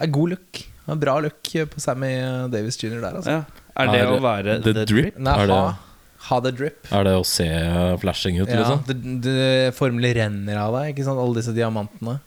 [0.00, 0.62] er god look.
[0.86, 2.98] Han har bra look på Sammy eh, Davis jr.
[3.00, 3.38] der, altså.
[3.38, 3.63] Ja.
[3.76, 5.16] Er det å være The Drip?
[5.18, 5.74] Nei, Er det- ha,
[6.28, 6.86] ha the drip.
[6.92, 7.46] Er det å se
[8.00, 8.84] flashing ut, Ja, liksom?
[8.86, 11.18] det, det formelig renner av deg, ikke sant?
[11.20, 12.20] Alle disse diamantene.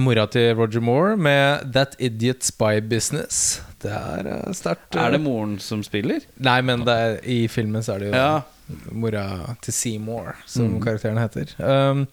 [0.00, 3.60] Mora til Roger Moore med That Idiot Spy Business.
[3.82, 4.96] Det er uh, sterkt.
[4.96, 6.24] Er det moren som spiller?
[6.40, 8.42] Nei, men det er, i filmen så er det jo Ja.
[8.94, 11.52] mora til Seymour, som karakteren heter.
[11.60, 12.06] Um,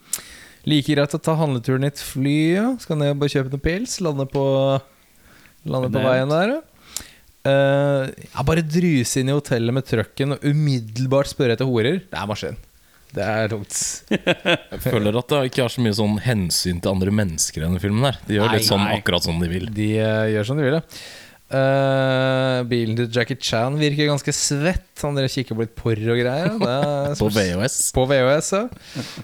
[0.68, 2.66] like greit å ta handleturen i et fly, ja.
[2.84, 3.96] Skal ned og bare kjøpe noen pils.
[4.04, 4.44] Lande på,
[5.66, 6.62] lande på veien der, ja.
[7.48, 12.02] Uh, ja, bare druse inn i hotellet med trucken og umiddelbart spørre etter horer.
[12.10, 12.58] Det er maskin.
[13.16, 13.78] Det er tungt.
[14.14, 17.80] Jeg føler at det ikke har så mye sånn hensyn til andre mennesker i denne
[17.82, 18.06] filmen.
[18.06, 19.00] her De gjør Nei, litt sånn nei.
[19.00, 19.66] akkurat som de vil.
[19.74, 20.84] De uh, gjør som de vil, ja.
[21.50, 24.92] Uh, bilen til Jackie Chan virker ganske svett.
[25.02, 26.52] Han dere kikker på litt porr og greier.
[26.62, 27.80] Det er På VHS.
[27.96, 28.62] På VHS, ja.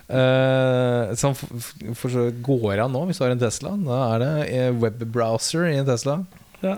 [0.10, 3.76] Uh, så f- for går an nå, hvis du har en Tesla.
[3.86, 6.18] Da er det webbrowser i en Tesla.
[6.66, 6.74] Ja.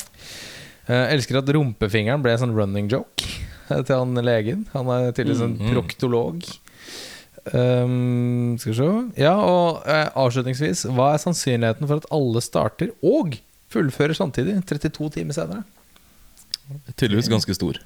[0.88, 3.26] Eh, elsker at rumpefingeren ble en sånn running joke
[3.70, 4.66] eh, til han legen.
[4.74, 5.74] Han er tydeligvis en Mm, mm.
[5.76, 6.48] proktolog.
[7.48, 8.88] Um, skal vi se
[9.24, 13.38] Ja, og eh, avslutningsvis, hva er sannsynligheten for at alle starter og
[13.72, 14.58] fullfører samtidig?
[14.68, 15.64] 32 timer senere.
[17.00, 17.80] Tydeligvis ganske stor.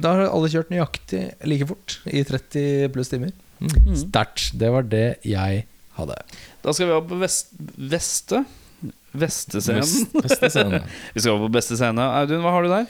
[0.00, 3.34] Da har alle kjørt nøyaktig like fort i 30 pluss timer.
[3.60, 3.92] Mm.
[4.06, 4.52] Sterkt.
[4.56, 5.66] Det var det jeg
[5.98, 6.16] hadde.
[6.64, 8.44] Da skal vi opp på vest, Veste.
[9.20, 9.82] Vestescenen.
[9.84, 10.80] Best- Beste scene.
[11.14, 12.08] Vi skal over på beste scene.
[12.22, 12.88] Audun, hva har du der?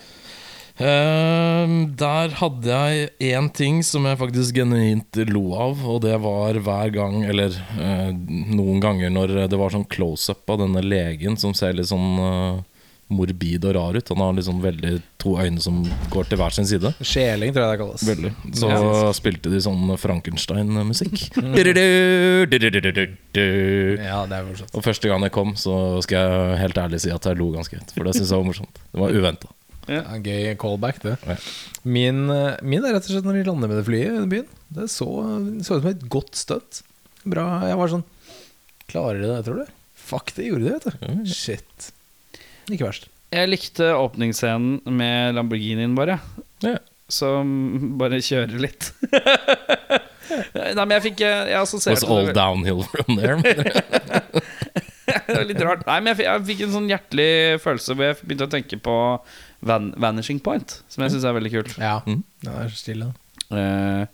[0.79, 1.67] Uh,
[1.99, 6.93] der hadde jeg én ting som jeg faktisk genuint lo av, og det var hver
[6.95, 11.75] gang, eller uh, noen ganger når det var sånn close-up av denne legen som ser
[11.75, 12.61] litt sånn eh,
[13.09, 14.11] morbid og rar ut.
[14.13, 15.81] Han har liksom veldig to øyne som
[16.13, 16.93] går til hver sin side.
[17.01, 18.05] Sjeling, tror jeg det kalles.
[18.09, 18.33] Veldig.
[18.61, 18.71] Så
[19.17, 21.17] spilte de sånn Frankenstein-musikk.
[23.99, 24.75] Ja, det er morsomt.
[24.77, 27.79] Og første gang jeg kom, så skal jeg helt ærlig si at jeg lo ganske
[27.79, 27.95] høyt.
[27.95, 28.81] For det syns jeg var morsomt.
[28.93, 29.51] Det var uventa.
[29.89, 31.15] Ja, gøy callback, det.
[31.25, 31.37] Ja.
[31.89, 34.49] Min, eh, min er rett og slett når de lander med det flyet i byen.
[34.77, 35.09] Det så,
[35.65, 36.83] så ut som et godt støtt.
[37.29, 37.47] Bra.
[37.69, 38.05] Jeg var sånn
[38.89, 39.73] Klarer de det, tror du?
[40.09, 41.25] Fuck, det gjorde de, vet du.
[41.29, 41.91] Shit.
[42.71, 43.09] Ikke verst.
[43.33, 46.19] Jeg likte åpningsscenen med Lamborghinien, bare.
[46.65, 46.79] Ja.
[47.09, 48.91] som bare kjører litt.
[50.55, 53.39] Nei, men jeg fikk eh, Jeg Was all det downhill from there.
[55.09, 55.85] Det var litt rart.
[55.89, 57.29] Nei, men jeg fikk, jeg fikk en sånn hjertelig
[57.65, 58.95] følelse hvor jeg begynte å tenke på
[59.69, 61.73] Van Vanishing Point, som jeg syns er veldig kult.
[61.81, 62.21] Ja, Mm.
[62.45, 63.09] den er så stille.
[63.49, 64.05] Uh,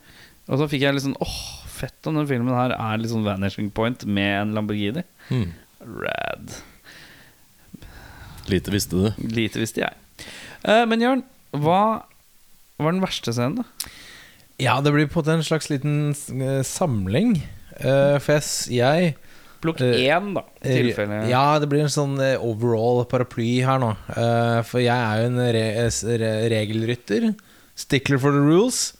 [0.47, 1.35] og så fikk jeg litt sånn åh,
[1.75, 5.03] fett om den filmen her er litt sånn Vanishing Point med en Lamborghini.
[5.31, 5.51] Mm.
[5.99, 6.55] Rad.
[8.51, 9.27] Lite visste du.
[9.35, 10.25] Lite visste jeg.
[10.65, 11.23] Eh, men Jørn,
[11.55, 11.81] hva
[12.81, 13.91] var den verste scenen, da?
[14.61, 17.37] Ja, det blir på en slags liten eh, samling.
[17.79, 19.15] Eh, for jeg, jeg
[19.63, 20.43] Plukk én, da.
[20.63, 21.23] i Tilfelle.
[21.31, 23.93] Ja, det blir en sånn overall paraply her nå.
[24.15, 25.65] Eh, for jeg er jo en re
[26.53, 27.33] regelrytter.
[27.75, 28.93] Stickler for the rules.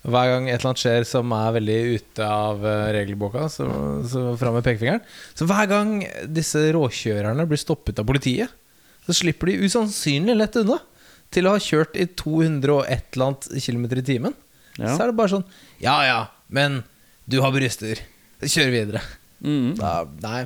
[0.00, 2.62] Hver gang et eller annet skjer som er veldig ute av
[2.96, 3.66] regelboka, så,
[4.08, 5.02] så fram med pekefingeren.
[5.36, 8.48] Så hver gang disse råkjørerne blir stoppet av politiet,
[9.06, 10.78] så slipper de usannsynlig lett unna.
[11.30, 14.34] Til å ha kjørt i 200 og et eller annet kilometer i timen.
[14.80, 14.96] Ja.
[14.96, 15.44] Så er det bare sånn
[15.82, 16.80] Ja ja, men
[17.30, 18.00] du har bryster.
[18.42, 19.02] Kjør videre.
[19.44, 19.74] Mm.
[19.78, 19.92] Da,
[20.24, 20.40] nei,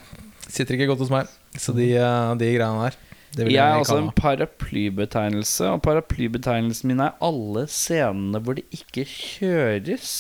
[0.48, 1.30] sitter ikke godt hos meg.
[1.56, 2.98] Så de, eh, de greiene der.
[3.34, 8.66] Det Jeg er altså også en paraplybetegnelse, og paraplybetegnelsen min er alle scenene hvor det
[8.76, 10.12] ikke kjøres.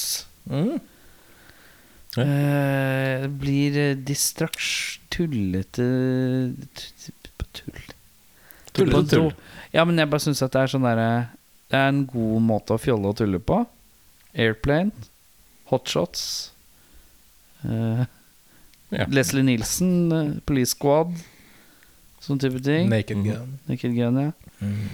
[0.50, 0.80] mm.
[2.14, 5.86] Eh, blir eh, distraks tullete
[6.78, 7.14] t-
[8.74, 9.06] t- Tull.
[9.10, 9.30] Tull.
[9.74, 11.08] Ja, men jeg bare syns at det er sånn derre
[11.70, 13.62] Det er en god måte å fjolle og tulle på.
[14.34, 14.92] Airplane.
[15.70, 16.50] Hotshots.
[17.64, 18.04] Uh,
[18.94, 19.06] Ja.
[19.10, 21.16] Leslie Nielsen, uh, Police Squad.
[22.22, 22.86] Sånn type ting.
[22.92, 23.24] Naked mm.
[23.26, 23.54] Gun.
[23.66, 24.30] Naked Gun, ja.
[24.60, 24.84] Mm.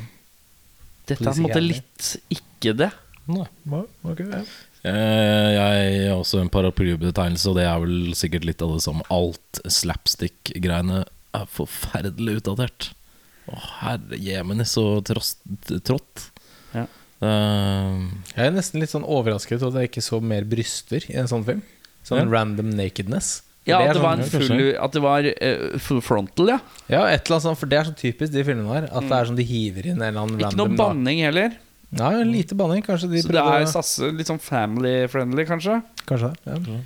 [1.11, 2.89] Dette er på en måte litt ikke det.
[3.31, 3.47] Nei.
[4.09, 4.41] okay, ja.
[4.89, 9.05] Eh, Jeg har også en paraplybetegnelse, og det er vel sikkert litt av det samme.
[9.13, 11.03] Alt slapstick-greiene
[11.37, 12.91] er forferdelig utdatert.
[13.49, 15.41] Å, herre jemini, så trost,
[15.87, 16.27] trått.
[16.75, 16.85] Ja.
[17.21, 21.17] Uh, Jeg er nesten litt sånn overrasket over at jeg ikke så mer bryster i
[21.21, 21.63] en sånn film.
[22.07, 22.29] Sånn Ja.
[22.31, 23.43] random nakedness.
[23.67, 26.59] Ja, det at det var sånn, full At det var uh, full frontal, ja.
[26.89, 28.87] Ja, et eller annet sånt, for det er så typisk de filmene her.
[28.89, 31.59] At det er sånn de hiver inn en eller annen Ikke noe banning heller.
[31.91, 32.83] Ja, lite banning.
[32.87, 35.83] Kanskje de Så det er å- sasse, litt sånn family-friendly, kanskje?
[36.07, 36.57] Kanskje det.
[36.71, 36.79] Ja.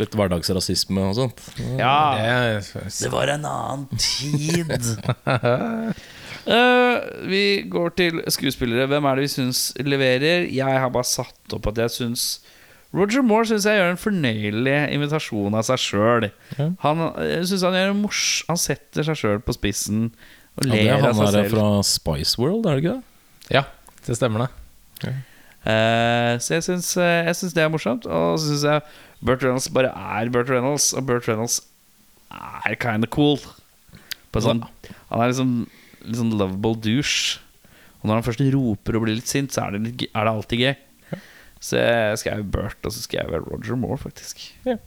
[0.00, 1.42] Litt hverdagsrasisme og sånt.
[1.78, 2.60] Ja.
[2.60, 4.72] Det var en annen tid.
[6.44, 6.96] Uh,
[7.32, 8.88] vi går til skuespillere.
[8.90, 10.48] Hvem er det vi syns leverer?
[10.48, 12.30] Jeg har bare satt opp at jeg syns
[12.90, 16.26] Roger Moore synes jeg gjør en fornøyelig invitasjon av seg sjøl.
[16.56, 16.72] Ja.
[16.82, 20.08] Han, jeg synes han, gjør en mors han setter seg sjøl på spissen
[20.58, 21.36] og ler er av seg selv.
[21.36, 23.54] Han er fra Spice World, er det ikke det?
[23.54, 23.62] Ja,
[24.08, 25.14] det stemmer, det.
[25.60, 28.06] Eh, så jeg syns, eh, jeg syns det er morsomt.
[28.06, 28.80] Og så syns jeg
[29.20, 31.60] Burt Reynolds bare er Burt Reynolds, og Burt Reynolds
[32.30, 33.40] er kind of cool.
[34.30, 34.62] På sånn,
[35.10, 35.54] han er liksom
[36.06, 37.40] litt sånn lovable douche.
[38.00, 40.32] Og når han først roper og blir litt sint, så er det, litt, er det
[40.32, 41.20] alltid gøy.
[41.60, 44.46] Så jeg skrev Burt, og så skrev jeg Roger Moore, faktisk.
[44.64, 44.78] Jeg,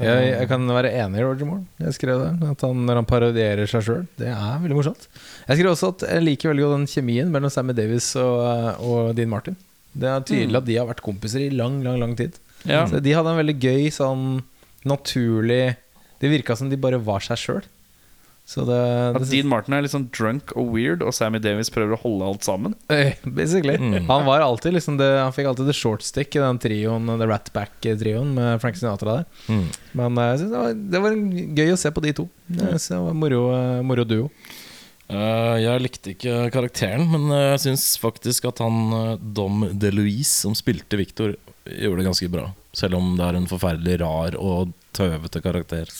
[0.00, 1.64] jeg kan være enig i Roger Moore.
[1.80, 4.06] Jeg skrev det At han, Når han parodierer seg sjøl.
[4.20, 5.08] Det er veldig morsomt.
[5.48, 9.12] Jeg skrev også at jeg liker veldig godt den kjemien mellom Sammy Davis og, og
[9.16, 9.56] Dean Martin.
[9.92, 12.38] Det er tydelig at de har vært kompiser i lang, lang lang tid.
[12.68, 12.86] Ja.
[12.90, 14.42] Så de hadde en veldig gøy, sånn
[14.86, 15.76] naturlig
[16.22, 17.64] Det virka som de bare var seg sjøl.
[18.42, 18.76] Det,
[19.14, 22.00] At det Dean Martin er litt sånn drunk og weird, og Sammy Davis prøver å
[22.02, 22.74] holde alt sammen.
[22.92, 23.78] Eh, Basically.
[23.78, 24.08] Mm.
[24.10, 27.28] Han var alltid liksom det, Han fikk alltid the short stick i den trioen, The
[27.30, 29.30] Ratback-trioen med Frank Sinatra der.
[29.46, 29.70] Mm.
[30.00, 31.16] Men eh, jeg synes det, var, det var
[31.62, 32.26] gøy å se på de to.
[32.50, 34.28] Det var moro, eh, moro duo.
[35.12, 40.96] Uh, jeg likte ikke karakteren, men jeg syns faktisk at han Dom DeLuise, som spilte
[40.96, 42.46] Victor, gjorde det ganske bra.
[42.76, 45.90] Selv om det er en forferdelig rar og tøvete karakter.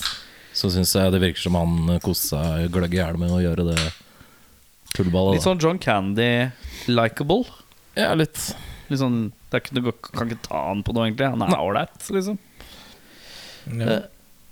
[0.53, 3.69] Så syns jeg det virker som han koste seg gløgg i hjel med å gjøre
[3.71, 3.79] det
[4.97, 5.39] tullballet.
[5.39, 7.47] Litt sånn John Candy-likeable.
[7.97, 8.51] Ja, litt.
[8.91, 11.31] Litt sånn, det er ikke, Du kan ikke ta han på noe, egentlig.
[11.33, 12.37] Han er ålreit, liksom.
[13.79, 14.03] Ja.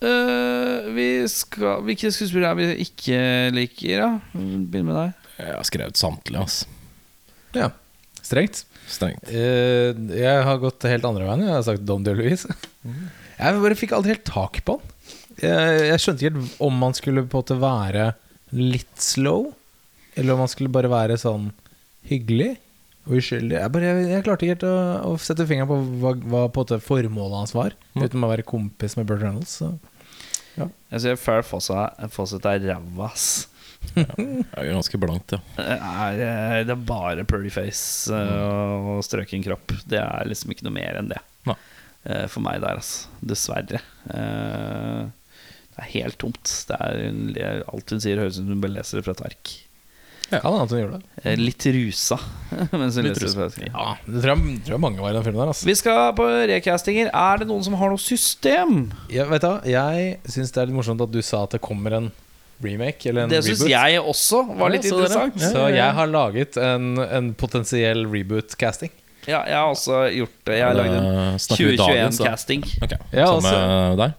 [0.00, 3.20] Eh, vi skal, hvilke skuespillere er vi ikke
[3.52, 4.10] liker, da?
[4.32, 5.28] Begynn med deg.
[5.40, 6.70] Jeg har skrevet samtlige, altså.
[7.56, 7.70] ja.
[8.20, 8.64] Strengt.
[8.90, 9.28] Strengt.
[9.30, 11.44] Uh, jeg har gått helt andre veien.
[11.46, 12.50] Jeg har sagt Dom DeLuise.
[13.40, 14.96] Jeg bare fikk aldri helt tak på han.
[15.40, 18.08] Jeg, jeg skjønte ikke helt om han skulle på en måte være
[18.52, 19.52] litt slow,
[20.18, 21.46] eller om han skulle bare være sånn
[22.10, 22.50] hyggelig
[23.06, 23.56] og uskyldig.
[23.56, 24.74] Jeg, bare, jeg, jeg klarte ikke helt å,
[25.08, 28.04] å sette fingeren på hva, hva på en måte formålet hans var, Mm.
[28.06, 29.56] uten å være kompis med Burt Reynolds.
[29.62, 29.72] Så.
[30.60, 33.46] Jeg ser Farrah Fawcett er ræva, ass.
[33.94, 34.04] Det
[34.54, 35.40] er ganske blankt, ja.
[35.56, 39.74] Det er, eh, det er bare pretty face eh, og strøken kropp.
[39.90, 41.18] Det er liksom ikke noe mer enn det.
[41.48, 41.56] Nei.
[42.06, 43.08] Eh, For meg der, altså.
[43.32, 43.80] Dessverre.
[44.14, 45.08] Eh,
[45.74, 46.52] Det er helt tomt.
[46.68, 49.52] Det er, alt hun sier, høres ut som hun bare leser det fra et ark.
[50.30, 51.34] Kan hende hun gjør det.
[51.40, 52.18] Litt rusa.
[52.78, 53.70] mens hun leser det.
[53.72, 55.50] Ja, det tror jeg, tror jeg mange var i den filmen der.
[55.54, 55.66] Altså.
[55.66, 57.10] Vi skal på recastinger.
[57.10, 58.90] Er det noen som har noe system?
[59.10, 61.96] Ja, vet du, jeg syns det er litt morsomt at du sa at det kommer
[61.98, 62.10] en
[62.64, 65.36] remake eller en Det syns jeg også var litt Ja, interessant.
[65.40, 68.90] Så jeg har laget en, en potensiell reboot-casting.
[69.28, 70.56] Ja, jeg har også gjort det.
[70.58, 72.24] Jeg har lagd en Eh, snakker vi dagens, da?
[72.32, 72.66] 2021-casting.
[72.86, 73.98] Ok, Som med deg?
[74.00, 74.18] der?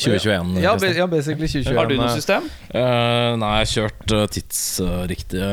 [0.00, 0.52] 2021?
[0.62, 1.76] Ja, ja, basically 2021.
[1.76, 2.46] Har du noe system?
[2.70, 5.48] Uh, nei, jeg har kjørt uh, tidsriktige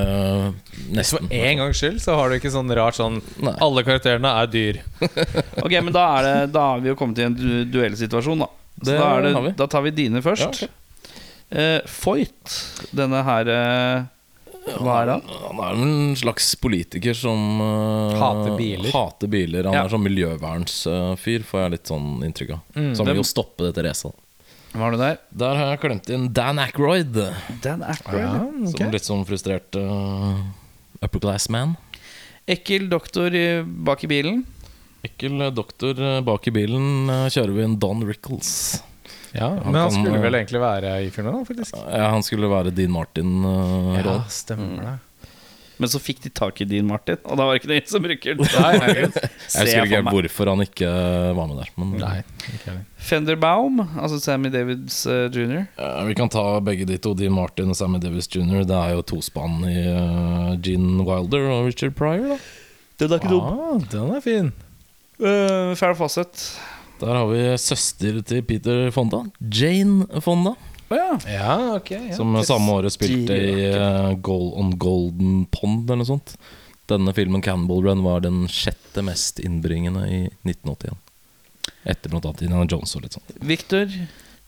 [0.77, 1.27] For nesten.
[1.33, 3.55] en gangs skyld så har du ikke sånn rart sånn Nei.
[3.65, 4.79] Alle karakterene er dyr.
[5.65, 8.49] Ok, men da er, det, da har vi jo kommet i en du duellsituasjon, da.
[8.77, 10.61] Så Det da, er det, da tar vi dine først.
[10.63, 10.83] Ja, ok.
[11.49, 12.51] Eh, Foyt,
[12.91, 14.01] denne her eh,
[14.83, 15.21] Hva er han?
[15.45, 18.89] Han er en slags politiker som eh, Hater biler.
[18.91, 19.69] Hater biler.
[19.69, 19.85] Han Ja.
[19.85, 22.59] er sånn miljøvernsfyr, får jeg litt sånn inntrykk av.
[22.75, 22.89] Mm.
[22.91, 24.11] Så han vil jo stoppe dette racet.
[24.77, 25.17] Har du der?
[25.31, 27.15] Der har jeg klemt inn Dan Ackroyd.
[27.63, 28.19] Dan Aykroyd.
[28.27, 30.43] Ja, Som litt sånn frustrert uh,
[31.01, 31.77] upper class man.
[32.47, 33.31] Ekkel doktor
[33.87, 34.43] bak i bilen.
[35.07, 35.95] Ekkel doktor
[36.27, 38.83] bak i bilen kjører vi en Don Rickles.
[39.33, 41.75] Ja, Han men han kan, skulle eh, vel egentlig være i filmen, faktisk.
[41.75, 43.35] Ja, han skulle være Dean Martin.
[43.43, 44.95] eh, Ja, stemmer det.
[45.77, 48.01] Men så fikk de tak i Dean Martin, og da var det ikke noen som
[48.01, 48.47] bruker den.
[48.63, 48.93] Nei.
[48.97, 50.93] Jeg husker ikke hvorfor han ikke
[51.37, 51.69] var med der.
[51.77, 52.15] Men Nei,
[52.47, 52.85] ikke heller.
[52.97, 55.67] Fender Baum, altså Sammy Davids uh, jr.
[55.77, 57.13] Uh, vi kan ta begge de to.
[57.17, 58.63] Dean Martin og Sammy Davids jr.
[58.65, 62.33] Det er jo tospann i uh, Gene Wilder og Richard Pryor.
[62.33, 62.39] Da.
[62.97, 64.49] Den er Ah, den er fin.
[65.21, 66.41] Uh, Farrah Fawcett.
[67.01, 70.55] Der har vi søster til Peter Fonda, Jane Fonda.
[70.89, 71.17] Oh, ja.
[71.27, 72.15] Ja, okay, Ja.
[72.15, 76.37] Som samme året spilte i uh, Goal on Golden Pond eller noe sånt.
[76.87, 80.95] Denne filmen, 'Cannibal Run', var den sjette mest innbringende i 1981.
[81.83, 83.35] Etter annet Indiana Jones og litt sånt.
[83.43, 83.91] Victor.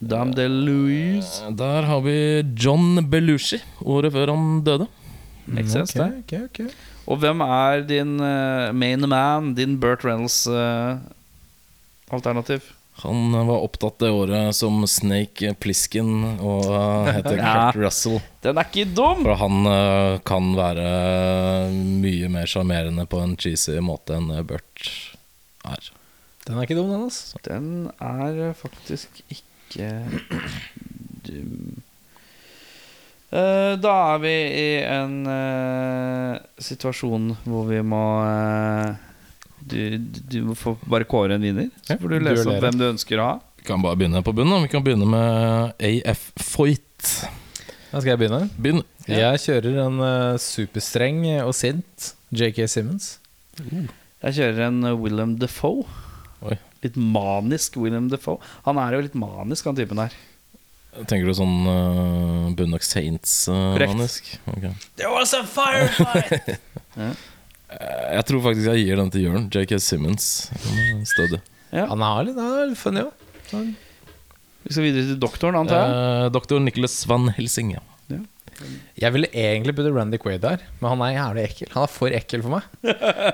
[0.00, 1.42] Dame de Louise.
[1.44, 4.88] Eh, Der har vi John Belushi, året før han døde.
[5.46, 6.40] Makes sense, ok, det.
[6.48, 6.74] ok, ok.
[7.10, 10.04] Og hvem er din uh, main man, din Burt
[12.10, 12.72] Reynolds-alternativ?
[13.02, 17.52] Han var opptatt det året som Snake Plisken og eh, heter Ja.
[17.70, 18.18] Kurt Russell.
[18.44, 19.22] den er ikke dum!
[19.24, 20.88] For han eh, kan være
[21.72, 24.84] mye mer sjarmerende på en cheesy måte enn Burt
[25.64, 25.92] er.
[26.44, 27.40] Den er ikke dum, den, altså.
[27.46, 27.70] Den
[28.00, 29.92] er faktisk ikke
[31.28, 31.84] dum.
[33.30, 35.20] Uh, da er vi i en
[36.58, 38.02] situasjon hvor vi må
[39.60, 40.56] du, du må
[40.90, 41.68] bare kåre en vinner.
[41.86, 43.34] Så får du lese opp hvem du ønsker å ha.
[43.60, 44.64] Vi kan bare begynne på bunnen.
[44.64, 47.10] Vi kan begynne med AF Foyt.
[47.90, 48.46] Da skal jeg begynne.
[48.56, 48.84] Begynn.
[49.10, 53.16] Jeg kjører en uh, superstreng og sint JK Simmons.
[53.60, 55.84] Jeg kjører en uh, Willem Defoe.
[56.46, 56.56] Oi.
[56.84, 58.40] Litt manisk Willem Defoe.
[58.64, 60.14] Han er jo litt manisk, han typen der.
[61.06, 63.44] Tenker du sånn uh, Bunnock Saints?
[63.50, 63.92] Uh, Korrekt.
[63.94, 64.30] manisk?
[64.50, 64.70] Ok.
[64.98, 66.56] There was a firefight!
[66.98, 67.12] Eh,
[67.70, 69.46] Jeg tror faktisk jeg gir den til Jørn.
[69.54, 70.24] JK Simmons.
[71.12, 71.38] Stødig.
[71.70, 71.86] ja.
[71.92, 73.12] Han er litt, han er litt funny òg.
[74.60, 76.00] Vi skal videre til doktoren, antar jeg.
[76.00, 77.76] Eh, doktor Nicholas Van Helsing.
[77.78, 77.84] Ja.
[79.00, 81.70] Jeg ville egentlig putte Randy Quaid der, men han er jævlig ekkel.
[81.72, 82.66] Han er for ekkel for meg.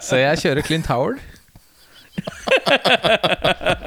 [0.07, 1.19] Så jeg kjører Clint Howard.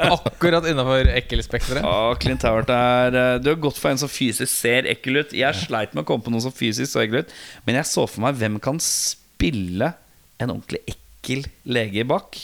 [0.09, 1.85] Akkurat innafor ekkelspekteret.
[1.85, 5.33] Ja, Clint Howard er eh, Du har gått for en som fysisk ser ekkel ut.
[5.37, 7.33] Jeg sleit med å komme på noen som fysisk så ekkel ut.
[7.67, 9.93] Men jeg så for meg hvem kan spille
[10.39, 12.39] en ordentlig ekkel lege bak.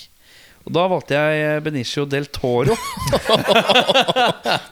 [0.66, 2.74] Og da valgte jeg eh, Benicio del Toro.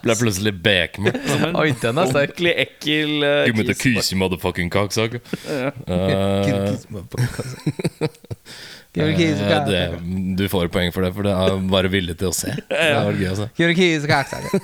[0.02, 1.28] Ble plutselig bekmørkt.
[1.60, 2.34] Oi, den er sterk.
[2.34, 3.76] ordentlig ekkel uh, Give me the
[4.10, 5.22] you motherfucking cocksucker.
[5.46, 6.74] Uh, eh,
[8.94, 9.80] det,
[10.38, 12.52] du får poeng for det, for det er bare villig til å se.
[12.70, 13.48] Det var gøy å se.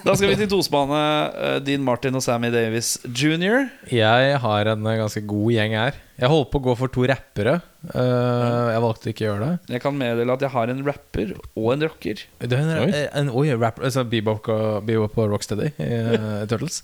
[0.06, 3.66] Da skal vi til tospannet uh, Dean Martin og Sammy Davis jr.
[3.90, 5.98] Jeg har en eh, ganske god gjeng her.
[6.20, 7.56] Jeg holdt på å gå for to rappere.
[7.94, 9.74] Eh, jeg valgte ikke å gjøre det.
[9.74, 12.24] Jeg kan meddele at jeg har en rapper og en rocker.
[12.44, 13.04] Du har en, Oi.
[13.22, 16.82] en, oi, rapper, altså Bebop og, Bebop og Rocksteady i eh, Turtles.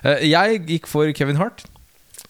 [0.00, 1.66] Eh, jeg gikk for Kevin Hart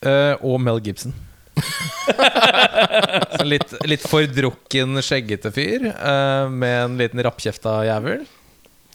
[0.02, 1.14] eh, og Mel Gibson.
[3.50, 8.24] Litt, litt fordrukken, skjeggete fyr uh, med en liten rappkjefta jævel.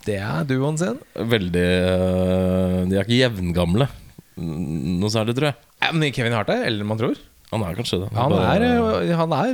[0.06, 1.00] Det er duoen sin.
[1.18, 3.88] Veldig uh, De er ikke jevngamle.
[4.38, 5.58] Noe særlig, tror jeg.
[5.82, 7.18] Ja, men Kevin Hart er eldre enn man tror.
[7.54, 8.10] Han er kanskje det.
[8.18, 9.52] Han Bare- er, eh, han er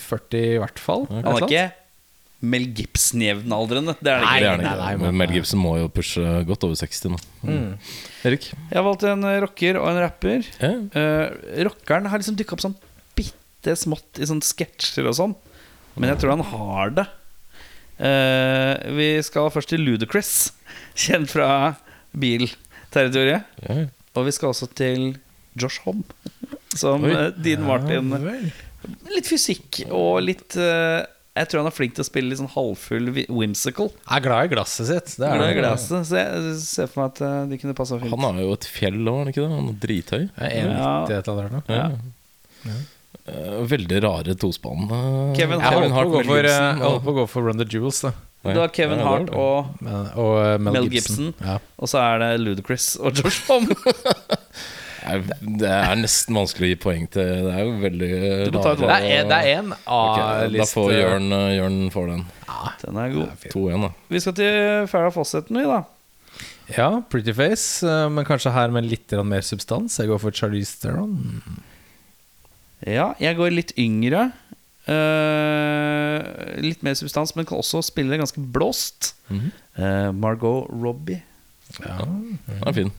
[0.00, 1.06] 40 i hvert fall.
[1.10, 1.64] Han er ikke
[2.42, 3.94] Mel Gibson-jevnaldrende.
[4.02, 4.38] Det er det ikke.
[4.42, 7.18] Nei, nei, nei, Men men- Mel Gibson må jo pushe godt over 60 nå.
[7.46, 7.68] Mm.
[8.26, 8.48] Erik?
[8.72, 10.42] Jeg valgte en rocker og en rapper.
[10.58, 10.80] Yeah.
[10.96, 12.74] Uh, rockeren har liksom dukka opp sånn
[13.18, 15.36] bitte smått i sånne sketsjer og sånn.
[15.94, 17.06] Men jeg tror han har det.
[18.02, 20.50] Uh, vi skal først til Ludacris,
[21.04, 21.76] kjent fra
[22.18, 23.46] bilterritoriet.
[23.68, 23.86] Yeah.
[24.16, 25.12] Og vi skal også til
[25.54, 26.02] Josh Homme.
[26.82, 27.12] som Oi.
[27.12, 28.10] eh, Dean Martin.
[28.16, 28.34] Ja,
[29.12, 32.50] Litt fysikk og litt eh, Jeg tror han er flink til å spille litt sånn
[32.52, 33.88] halvfull whimsical.
[34.04, 35.14] Jeg er glad i glasset sitt.
[35.16, 35.60] Det er er det.
[35.62, 38.12] glasset, så jeg ser for meg at eh, de kunne passa fint.
[38.12, 39.52] Han har jo et fjell òg, er han ikke det?
[39.54, 40.26] Han er drithøy.
[40.36, 40.90] Ja.
[41.72, 42.68] i.
[42.68, 42.74] Ja.
[43.22, 44.84] Eh, Veldig rare tospann.
[44.90, 48.02] eh, Kevin Hart, gå for, Gibson, jeg holdt på å gå for Run the Jewels,
[48.04, 48.12] da.
[48.42, 49.68] Du har Kevin Hart og,
[50.18, 51.28] og Mel, Mel Gibson.
[51.30, 51.46] Gibson.
[51.46, 51.60] Ja.
[51.78, 53.68] og så er det Ludacris og George Hom.
[55.02, 57.30] Det er nesten vanskelig å gi poeng til.
[57.46, 58.10] Det er jo veldig
[58.54, 60.68] Det er, det er en Ok, Da A-liste.
[60.76, 62.22] får Jørn, eh, Jørn får den.
[62.84, 63.48] Den er god.
[63.50, 63.90] 2-1, da.
[64.12, 65.82] Vi skal til Farah Fawcetten, vi, da.
[66.72, 69.98] Ja, Pretty Face, eh, men kanskje her med litt mer substans.
[69.98, 71.18] Jeg går for Charlize Theron.
[72.86, 74.30] Ja, jeg går litt yngre.
[74.82, 76.18] Uh,
[76.58, 79.14] litt mer substans, men kan også spille ganske blåst.
[79.28, 79.52] Mm -hmm.
[79.78, 81.22] uh, Margot Robbie.
[81.80, 81.98] Ja.
[82.04, 82.92] Den er fin.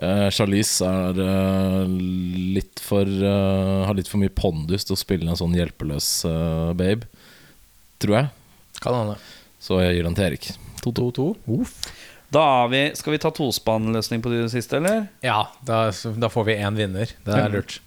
[0.00, 1.84] Eh, Charlize er uh,
[2.56, 6.08] litt for uh, Har litt for mye pondus til å spille en sånn hjelpeløs
[6.78, 7.08] babe.
[8.00, 8.30] Tror jeg.
[8.80, 9.18] Kan hende.
[9.60, 10.48] Så jeg gir den til Erik.
[10.80, 11.66] 2-2-2.
[12.32, 15.08] Da er vi, Skal vi ta tospannløsning på de siste, eller?
[15.26, 17.12] Ja, da, da får vi én vinner.
[17.26, 17.80] Det er lurt.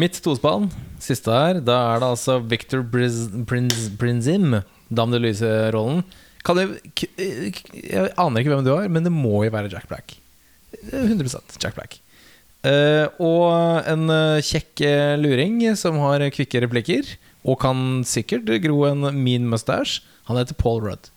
[0.00, 0.70] Mitt tospann,
[1.02, 6.00] siste her, da er det altså Victor Briz, Prinz, Prinzim, Dame de Luise-rollen.
[6.40, 10.16] Jeg, jeg aner ikke hvem du har, men det må jo være Jack Black.
[10.92, 12.00] 100% Jack Black.
[12.60, 17.06] Uh, og en eh, kjekk eh, luring som har kvikke replikker,
[17.40, 20.02] og kan sikkert gro en mean mustache.
[20.28, 21.08] Han heter Paul Rudd.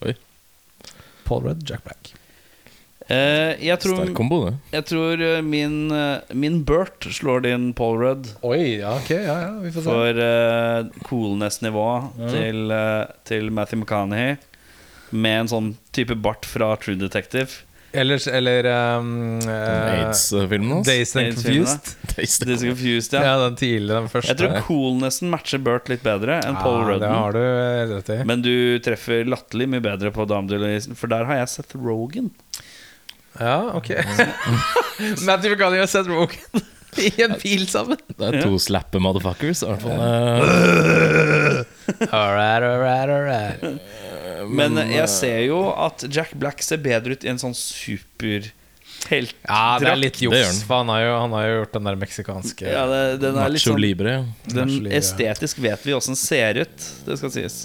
[0.00, 0.14] Oi.
[1.26, 2.14] Paul Rudd, Jack Black.
[3.12, 4.54] Uh, jeg tror, Sterk kombo, det.
[4.72, 5.74] jeg tror min,
[6.38, 9.88] min Bert slår din Paul Rudd Oi, ja, ok, ja, ja, vi får se.
[9.90, 11.88] for uh, coolness-nivå
[12.30, 14.38] til, uh, til Matthew McConaughey.
[15.12, 17.66] Med en sånn type bart fra True Detective.
[17.92, 18.64] Ellers, eller
[18.98, 20.86] um, eh, AIDS-filmen hans.
[20.88, 21.90] Days and Confused.
[22.16, 23.34] Days and Confused, Ja, ja.
[23.44, 24.32] den tidligere, den første.
[24.32, 28.08] Jeg tror coolnessen matcher Bert litt bedre enn Paul ja, Det har du eh, rett
[28.14, 28.18] i.
[28.28, 32.30] Men du treffer latterlig mye bedre på Dame DeLuise, for der har jeg sett Rogan.
[33.40, 33.92] Ja, ok.
[35.26, 36.64] Matthew McConaughey og Seth Rogen
[37.00, 38.00] i en bil sammen.
[38.16, 39.62] Det er to slappe motherfuckers.
[39.64, 40.00] I hvert fall.
[42.12, 44.01] All right, all right, alright, alright.
[44.48, 48.50] Men jeg ser jo at Jack Black ser bedre ut i en sånn super
[49.10, 50.58] Ja, det er litt juks, han.
[50.66, 53.50] for han har jo, han har jo gjort den der meksikanske Ja, det, den er
[53.50, 54.16] litt Nacho sånn Libre.
[54.46, 54.98] den Nacho Libre.
[55.00, 57.64] Estetisk vet vi åssen ser ut, det skal sies.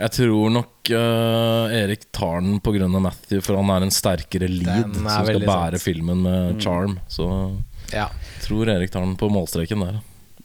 [0.00, 2.88] Jeg tror nok uh, Erik tar den pga.
[2.88, 5.84] Matthew, for han er en sterkere lead som skal bære sant.
[5.84, 6.98] filmen med charm.
[7.08, 7.26] Så
[7.92, 10.00] Ja, jeg tror Erik tar den på målstreken der.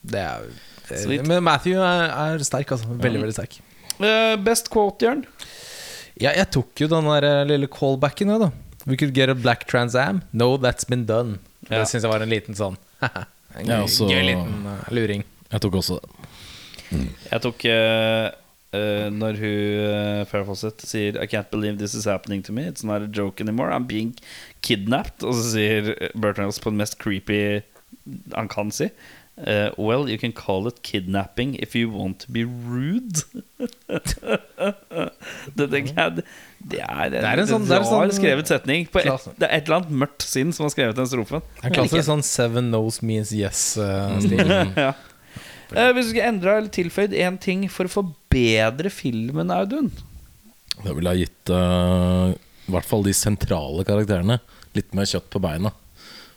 [0.05, 0.49] det er
[0.89, 2.89] det, Men Matthew er, er sterk, altså.
[2.89, 3.57] Veldig, veldig sterk.
[4.03, 5.23] Eh, best quote, Jørn?
[6.19, 8.49] Ja, jeg tok jo den der eh, lille callbacken, jeg, da.
[8.85, 10.21] We could get a black Trans Am.
[10.31, 11.39] No, that's been done.
[11.69, 11.79] Ja.
[11.81, 12.75] Det syns jeg var en liten sånn
[13.57, 15.23] En Ja, gøy, så- gøy liten uh, luring.
[15.49, 16.11] Jeg tok også det.
[17.31, 18.27] Jeg tok uh,
[18.75, 22.67] uh, Når hun uh, Farrah Fawcett sier I can't believe this is happening to me.
[22.69, 23.71] It's not a joke anymore.
[23.73, 24.13] I'm being
[24.61, 25.23] kidnapped.
[25.25, 27.39] Og så sier Bertrand Reynolds på den mest creepy
[28.35, 28.91] han kan si.
[29.37, 33.23] Eh, well, you can call it kidnapping if you want to be rude.
[35.55, 36.23] det det, jeg
[36.65, 38.87] Det er en, Det er en sånn- det er rar sånn- skrevet setning.
[38.89, 41.41] På et, det er et eller annet mørkt sinn som har skrevet den strofen.
[41.63, 44.47] En klassisk sånn Seven Knows Means Yes-stil.
[44.75, 44.93] ja.
[45.75, 49.91] uh, hvis du skulle endra eller tilføyd én ting for å forbedre filmen, Audun
[50.83, 52.33] Da ville jeg gitt eh,
[52.67, 54.39] i hvert fall de sentrale karakterene
[54.75, 55.71] litt mer kjøtt på beina.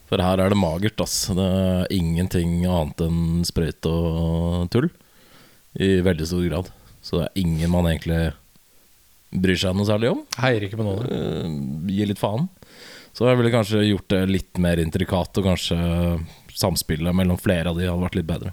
[0.09, 1.29] For her er det magert, ass.
[1.37, 4.89] Det er ingenting annet enn sprøyte og tull.
[5.79, 6.71] I veldig stor grad.
[7.05, 8.33] Så det er ingen man egentlig
[9.29, 10.23] bryr seg noe særlig om.
[10.41, 11.05] Heier ikke på noen.
[11.13, 12.49] Uh, gir litt faen.
[13.13, 15.79] Så jeg ville kanskje gjort det litt mer intrikat, og kanskje
[16.59, 18.53] samspillet mellom flere av de hadde vært litt bedre.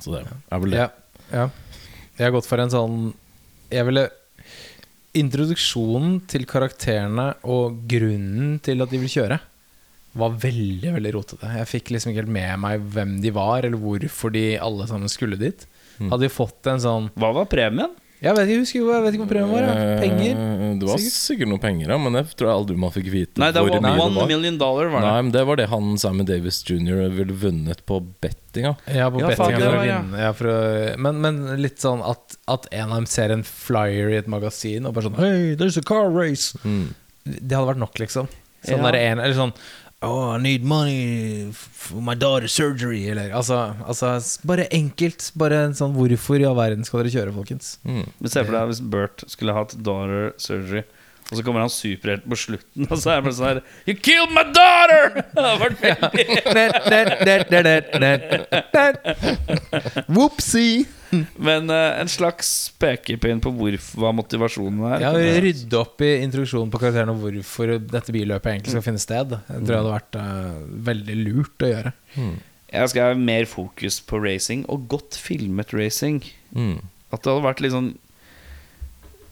[0.00, 0.80] Så det er vel det.
[0.80, 0.88] Ja,
[1.30, 1.50] ja.
[2.16, 2.96] Jeg har gått for en sånn
[3.72, 4.02] Jeg ville
[5.16, 9.40] Introduksjonen til karakterene og grunnen til at de vil kjøre,
[10.18, 11.50] var veldig veldig rotete.
[11.60, 15.08] Jeg fikk liksom ikke helt med meg hvem de var, eller hvorfor de alle sammen
[15.12, 15.66] skulle dit.
[16.00, 17.92] Hadde jo fått en sånn Hva var premien?
[18.20, 19.62] Jeg vet ikke, jeg husker, jeg vet ikke hva premien var.
[19.64, 19.92] Ja.
[20.00, 20.40] Penger?
[20.40, 21.14] Eh, Det var Sikkert.
[21.16, 23.40] sikkert, noen penger, ja, men det tror jeg aldri man fikk vite.
[23.40, 24.26] Nei, det hvor var mye one var.
[24.28, 24.90] million dollar.
[24.92, 25.06] Var det.
[25.12, 27.00] Nei, men det var det han Sammy Davis jr.
[27.16, 28.74] ville vunnet på bettinga.
[28.92, 30.20] Ja, på Ja, betting faen, for å vinne.
[30.20, 30.58] Ja, for å,
[31.00, 34.84] men, men litt sånn at, at en av dem ser en flyer i et magasin
[34.84, 36.52] og bare sånn Hey, there's a car race!
[37.24, 38.28] Det hadde vært nok, liksom.
[38.68, 38.90] Sånn Ja.
[38.90, 39.52] der en, eller sånn
[40.02, 43.06] Oh, I need money for my daughter's surgery.
[43.10, 45.32] Eller altså, altså Bare enkelt.
[45.36, 47.74] Bare en sånn Hvorfor i all verden skal dere kjøre, folkens?
[47.84, 48.06] Mm.
[48.16, 50.86] Men Se for deg hvis Bert skulle hatt daughter surgery,
[51.28, 53.94] Og så kommer han superhelt på slutten, og så er det bare sånn her You
[54.00, 55.20] killed my daughter!
[55.36, 56.26] Det har vært veldig
[60.16, 60.99] Whoopsie!
[61.46, 62.50] Men uh, en slags
[62.80, 65.04] pekepinn på hva motivasjonen er.
[65.04, 69.34] Ja, Rydde opp i introduksjonen på karakteren og hvorfor dette billøpet egentlig skal finne sted.
[69.38, 71.94] Jeg tror det hadde vært uh, veldig lurt å gjøre.
[72.70, 76.22] Jeg skal ha mer fokus på racing, og godt filmet racing.
[76.54, 76.78] Mm.
[77.10, 77.92] At det hadde vært litt sånn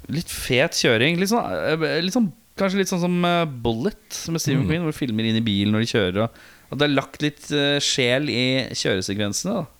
[0.08, 1.18] Litt fet kjøring.
[1.20, 3.26] Litt sånn, eh, litt sånn Kanskje litt sånn som
[3.62, 6.16] Bullet med Stephen Queen, hvor de filmer inn i bilen når de kjører.
[6.24, 7.44] Og at det er lagt litt
[7.84, 9.60] sjel i kjøresekvensene.
[9.60, 9.77] Da.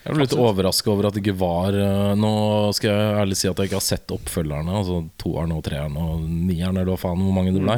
[0.00, 2.30] Jeg ble litt overraska over at det ikke var eh, Nå
[2.76, 4.78] skal jeg ærlig si at jeg ikke har sett oppfølgerne.
[4.80, 7.76] Altså toeren og treeren og nieren, eller hva faen hvor mange det blei.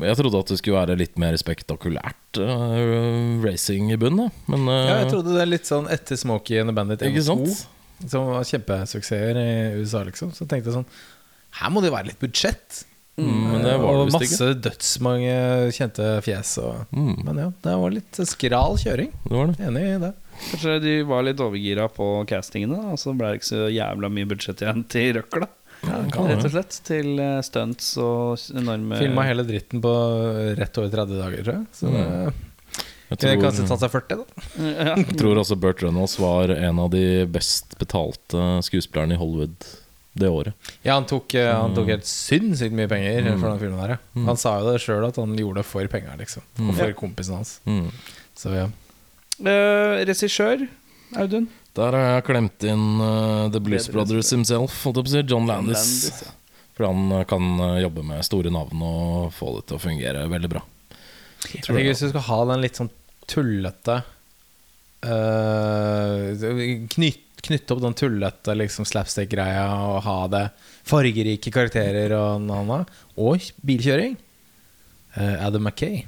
[0.00, 4.32] Jeg trodde at det skulle være litt mer spektakulært uh, racing i bunnen.
[4.48, 7.12] Men uh, Ja, jeg trodde det er litt sånn etter Smokie and the Bandit 1
[7.12, 8.08] Ikke 2, sant?
[8.08, 9.50] som var kjempesuksesser i
[9.82, 10.32] USA, liksom.
[10.32, 10.88] Så tenkte jeg sånn
[11.60, 12.86] Her må det være litt budsjett.
[13.20, 15.32] Mm, men det var det og masse dødsmange
[15.76, 16.54] kjente fjes.
[16.62, 17.16] Og, Mm.
[17.26, 19.10] Men ja, det var litt skral kjøring.
[19.26, 19.56] Det var det.
[19.68, 20.12] Enig i det.
[20.50, 24.30] Kanskje de var litt overgira på castingene, og så ble det ikke så jævla mye
[24.32, 25.48] budsjett igjen til røkla.
[25.82, 26.78] Ja, Rett og slett.
[26.86, 29.92] Til eh, stunts og enorme Filma hele dritten på
[30.58, 31.66] rett over 30 dager, tror jeg.
[31.74, 32.06] Så det
[33.12, 34.44] Jeg tror, kanskje tatt seg 40, da.
[34.88, 34.94] ja.
[35.02, 39.66] jeg tror også Burt Reynolds var en av de best betalte skuespillerne i Hollywood
[40.12, 40.54] det året.
[40.82, 43.96] Ja, han tok, eh, han tok helt sinnssykt mye penger for den filmen der.
[44.12, 44.26] Mm.
[44.28, 46.44] Han sa jo det sjøl, at han gjorde det for penger, liksom.
[46.66, 47.54] Og for kompisen hans.
[47.64, 47.88] Mm.
[48.36, 48.68] Så ja.
[49.40, 50.66] Uh, Regissør,
[51.18, 51.48] Audun?
[51.76, 55.24] Der har jeg klemt inn uh, The Blues Brothers himself, holdt jeg på å si,
[55.32, 55.80] John Landis.
[55.80, 56.36] Landis, ja.
[56.76, 57.44] For han kan
[57.80, 60.62] jobbe med store navn og få det til å fungere veldig bra.
[61.52, 62.92] Jeg tenker Hvis du skal ha den litt sånn
[63.28, 63.98] tullete
[65.04, 66.44] uh,
[66.94, 70.42] knyt, Knytte opp den tullete liksom slapstick-greia og ha det
[70.86, 72.82] fargerike karakterer og nana.
[73.18, 74.14] Og bilkjøring.
[75.16, 76.04] Uh, Adam Mackay.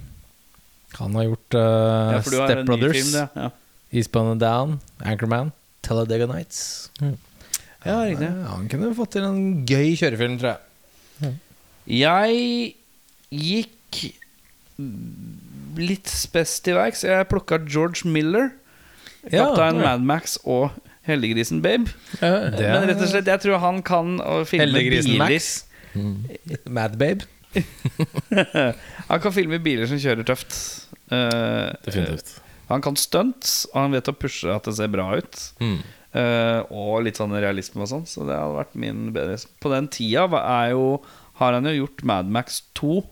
[1.00, 3.28] Han har gjort uh, Ja, Step Brothers, film.
[3.34, 3.50] Ja.
[3.94, 6.90] Eastbound and Down, Anchorman, Talladega Nights.
[7.84, 8.26] ja, riktig.
[8.26, 11.34] Han, han kunne fått til en gøy kjørefilm, tror jeg.
[11.84, 12.74] Jeg
[13.34, 14.00] gikk
[15.78, 17.04] litt spes til verks.
[17.06, 18.50] Jeg plukka George Miller.
[19.24, 19.84] Kaptein ja.
[19.84, 20.72] Mad Max og
[21.04, 21.92] Heldiggrisen Babe.
[22.20, 25.34] Det Men rett og slett, jeg tror han kan å filme Heldiggrisen biler.
[25.36, 26.64] Max.
[26.64, 27.28] Mad Babe.
[29.10, 30.54] Han kan filme biler som kjører tøft.
[31.12, 32.38] Uh, Definitivt.
[32.70, 35.40] han kan stunts, og han vet å pushe at det ser bra ut.
[35.60, 35.76] Mm.
[36.14, 38.06] Uh, og litt sånn realisme og sånn.
[38.08, 40.86] Så det hadde vært min bedre På den tida er jo,
[41.40, 43.02] har han jo gjort Mad Max 2.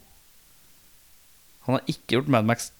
[1.69, 2.71] Han har ikke gjort Mad Max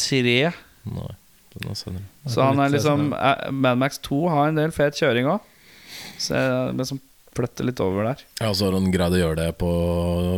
[0.00, 0.50] 3.
[0.88, 1.12] Nei,
[1.58, 2.06] den er senere.
[2.30, 5.44] Så han er liksom eh, Mad Max 2 har en del fet kjøring òg.
[6.18, 7.00] Så jeg liksom
[7.38, 8.24] flytter litt over der.
[8.40, 9.70] Ja, så har han greid å gjøre det på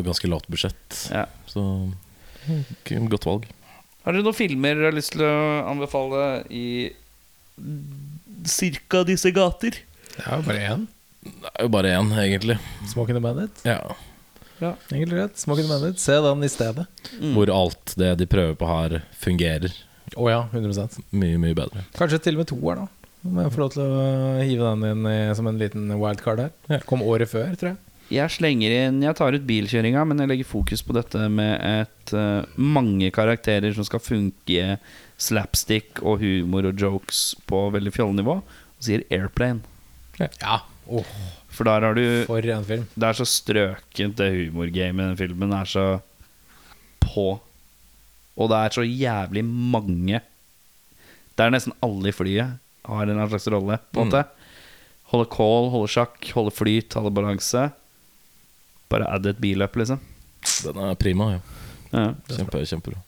[0.06, 1.00] ganske lavt budsjett.
[1.12, 1.24] Ja.
[1.48, 1.62] Så
[2.46, 3.48] mm, godt valg.
[4.04, 5.34] Har dere noen filmer dere har lyst til å
[5.68, 6.66] anbefale i
[8.48, 9.76] cirka disse gater?
[10.16, 10.86] Det er jo bare én.
[11.20, 12.56] Det er jo bare én, egentlig.
[12.88, 13.60] Smoking the Bandit.
[13.68, 13.78] Ja.
[14.60, 14.72] ja.
[14.88, 15.40] Egentlig rett.
[15.40, 16.00] Smoking the Bandit.
[16.00, 16.88] Se den i stedet.
[17.36, 19.76] Hvor alt det de prøver på her, fungerer
[20.18, 21.84] Å ja, 100 mye, mye bedre.
[21.98, 22.88] Kanskje til og med toer, da.
[23.20, 24.04] Må jeg få lov til å
[24.40, 26.84] hive den inn i, som en liten wildcard her.
[26.88, 27.80] Kom året før, tror jeg.
[28.10, 32.14] Jeg slenger inn Jeg tar ut bilkjøringa, men jeg legger fokus på dette med et
[32.16, 34.80] uh, mange karakterer som skal funke
[35.20, 39.62] slapstick og humor og jokes på veldig fjollenivå, og sier Airplane.
[40.18, 40.62] Ja.
[40.90, 41.06] Åh,
[41.54, 42.88] For der har du for en film.
[42.96, 45.54] Det er så strøkent, det humorgamet i den filmen.
[45.54, 45.86] Er så
[47.04, 47.28] på.
[48.40, 50.22] Og det er så jævlig mange.
[51.36, 54.24] Det er nesten alle i flyet har en slags rolle, på en måte.
[55.12, 57.68] Holde call, holde sjakk, holde flyt, holde balanse.
[58.90, 60.00] Bare add et billøp, liksom.
[60.64, 61.40] Den er prima, ja.
[61.90, 62.04] Ja.
[62.30, 63.00] Kjempe, kjempebra.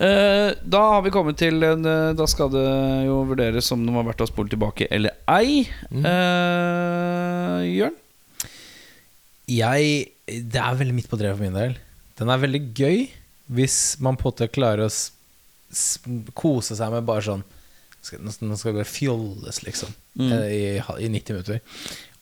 [0.00, 2.62] Eh, da har vi kommet til en eh, Da skal det
[3.04, 5.66] jo vurderes om det var verdt å spole tilbake eller ei.
[5.92, 7.98] Eh, Jørn?
[9.50, 9.90] Jeg
[10.24, 11.76] Det er veldig midt på treet for min del.
[12.16, 13.02] Den er veldig gøy
[13.50, 17.42] hvis man på en måte klarer å kose seg med bare sånn
[18.00, 20.32] Nå skal- det bare fjolles, liksom, Mm.
[20.32, 21.60] eh, i, i 90 minutter.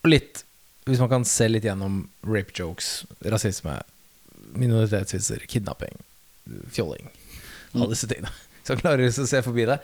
[0.04, 0.42] Og litt
[0.86, 3.82] Hvis man kan se litt gjennom rape jokes, rasisme,
[4.54, 5.96] minoritetsvitser, kidnapping,
[6.72, 7.10] fjolling
[7.74, 8.30] Alle disse tingene.
[8.64, 9.78] Så klarer du å se forbi det.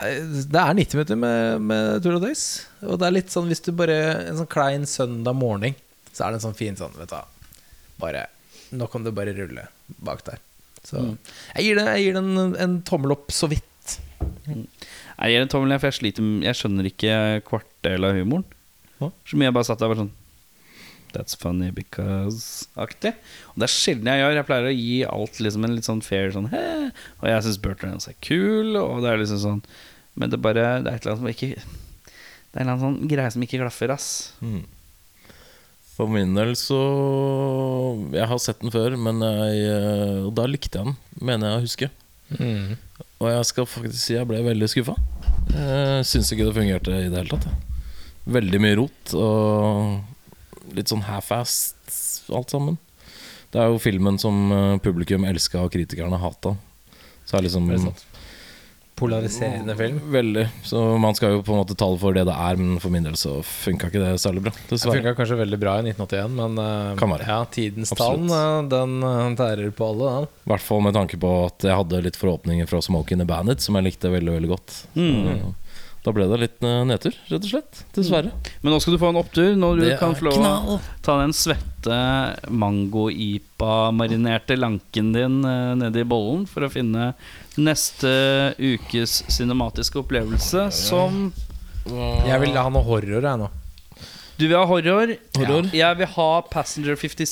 [0.00, 2.44] Eh, Det er 90 minutter med, med tull og tøys.
[2.86, 3.96] Og det er litt sånn hvis du bare
[4.28, 5.74] En sånn klein søndag morgen,
[6.12, 7.18] så er det en sånn fin sånn, vet du
[7.98, 8.26] Bare
[8.72, 9.66] Nå kan du bare rulle
[9.98, 10.38] bak der.
[10.86, 13.66] Så jeg gir den, jeg gir den en, en tommel opp så vidt.
[14.46, 17.12] Jeg gir en tommel ned, for jeg sliter Jeg skjønner ikke
[17.48, 18.46] kvartdel av humoren.
[19.00, 20.16] Så mye jeg bare satt der og bare sånn
[21.10, 23.14] That's funny because-aktig.
[23.50, 24.34] Og det er sjelden jeg gjør.
[24.38, 26.64] Jeg pleier å gi alt liksom en litt sånn fair sånn Hæ?
[27.18, 29.62] Og jeg syns Bertrand er kul, og det er liksom sånn
[30.14, 32.76] Men det er bare Det er et eller annet som ikke Det er en eller
[32.76, 34.08] annen sånn greie som ikke klaffer, ass.
[34.42, 34.62] Mm.
[36.00, 36.78] For min del så
[38.14, 41.64] Jeg har sett den før, men jeg, eh, da likte jeg den, mener jeg å
[41.66, 41.88] huske.
[42.38, 42.78] Mm.
[43.20, 44.94] Og jeg skal faktisk si jeg ble veldig skuffa.
[45.52, 47.50] Jeg syns ikke det fungerte i det hele tatt.
[48.32, 52.80] Veldig mye rot og litt sånn half-assed alt sammen.
[53.52, 56.54] Det er jo filmen som eh, publikum elska og kritikerne hata.
[57.28, 58.06] Så er liksom Er det sant?
[59.00, 60.00] Polariserende film.
[60.12, 60.46] Veldig.
[60.66, 62.92] Så man skal jo på en måte ta det for det det er, men for
[62.92, 64.52] min del så funka ikke det særlig bra.
[64.68, 67.28] Det funka kanskje veldig bra i 1981, men uh, Kan være.
[67.28, 70.28] ja, tidens tann, eh, den uh, tærer på alle, den.
[70.44, 73.28] I hvert fall med tanke på at jeg hadde litt forhåpninger fra Smoke in the
[73.28, 74.82] Bandit, som jeg likte veldig veldig godt.
[74.94, 75.54] Så,
[76.00, 77.82] Da ble det litt eh, nedtur, rett og slett.
[77.96, 78.30] Dessverre.
[78.64, 80.42] Men nå skal du få en opptur når du Det kan få lov å
[81.04, 81.96] ta den svette
[82.48, 87.12] mango-ipa-marinerte lanken din Nede nedi bollen for å finne
[87.60, 88.08] neste
[88.56, 91.28] ukes cinematiske opplevelse, som
[91.84, 93.48] Jeg vil ha noe horror, jeg nå.
[94.40, 95.12] Du vil ha horror.
[95.36, 95.68] Horror.
[95.76, 97.26] Jeg vil ha Passenger 57,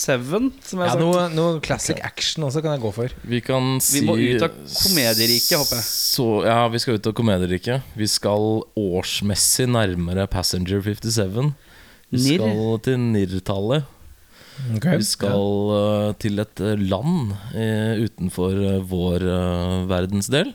[0.68, 3.14] som jeg Ja, noe, noe classic action også kan jeg gå for.
[3.24, 5.86] Vi kan si Vi må ut av komedieriket, håper jeg.
[5.88, 7.96] Så, ja, vi skal ut av komedieriket.
[7.96, 11.54] Vi skal årsmessig nærmere Passenger 57.
[12.12, 12.44] Vi Nir.
[12.44, 13.96] skal til NIR-tallet.
[14.68, 19.22] Vi skal uh, til et eh, land uh, utenfor uh, vår
[19.88, 20.50] verdensdel.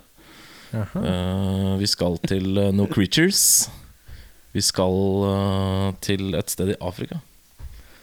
[0.73, 3.69] Eh, vi skal til uh, No Creatures.
[4.53, 7.17] Vi skal uh, til et sted i Afrika.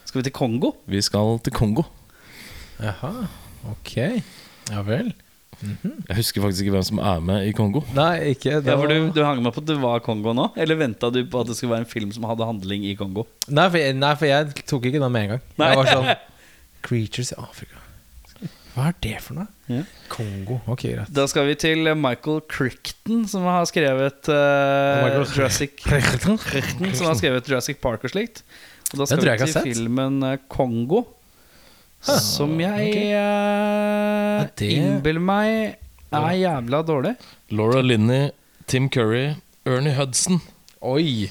[0.05, 0.73] Skal vi til Kongo?
[0.91, 1.85] Vi skal til Kongo.
[2.81, 3.27] Jaha,
[3.71, 3.97] ok.
[4.71, 5.13] Ja vel.
[5.61, 7.83] Jeg husker faktisk ikke hvem som er med i Kongo.
[7.95, 10.49] Nei, ikke Ja, for du, du hang med på at det var Kongo nå?
[10.57, 13.27] Eller venta du på at det skulle være en film som hadde handling i Kongo?
[13.47, 15.45] Nei, for jeg, nei, for jeg tok ikke den med en gang.
[15.61, 15.71] Nei.
[15.71, 16.11] Jeg var sånn
[16.87, 17.80] Creatures i Afrika.
[18.81, 19.47] Hva er det for noe?
[19.68, 19.83] Ja.
[20.09, 20.57] Kongo.
[20.72, 21.11] Ok, greit.
[21.12, 26.39] Da skal vi til Michael Crichton, som har skrevet uh, Michael Jurassic Crichton,
[26.97, 28.41] Som har skrevet Jurassic Park og slikt.
[28.95, 31.03] Og da skal vi til filmen eh, Kongo.
[32.01, 33.12] Som jeg okay.
[33.20, 35.76] uh, det- innbiller meg
[36.16, 37.14] er jævla dårlig.
[37.53, 38.31] Laura Linney,
[38.66, 39.35] Tim Curry,
[39.68, 40.41] Ernie Hudson.
[40.81, 41.28] Oi!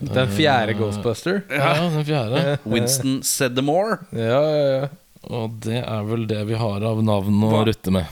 [0.00, 1.42] Den fjerde Ghostbuster.
[1.50, 2.58] Ja, den fjerde.
[2.64, 3.98] Winston Sedamore.
[4.12, 4.86] Ja, ja, ja.
[5.28, 7.64] Og det er vel det vi har av navn å Hva?
[7.68, 8.06] rutte med.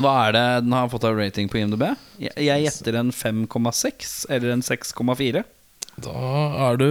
[0.00, 1.84] Hva er det den har fått av rating på IMDb?
[2.18, 5.44] Jeg, jeg gjetter en 5,6 eller en 6,4.
[6.02, 6.12] Da
[6.70, 6.86] er du,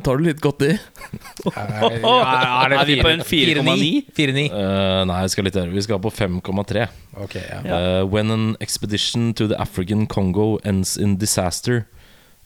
[0.00, 0.70] tar du litt godt i.
[1.52, 3.90] Er, Er vi på en 4,9?
[4.16, 4.46] 4,9.
[4.48, 5.74] Eh, nei, vi skal litt høyere.
[5.76, 6.86] Vi skal på 5,3.
[7.20, 7.60] Ok, ja.
[7.62, 11.84] Eh, when an expedition to the African Congo ends in disaster,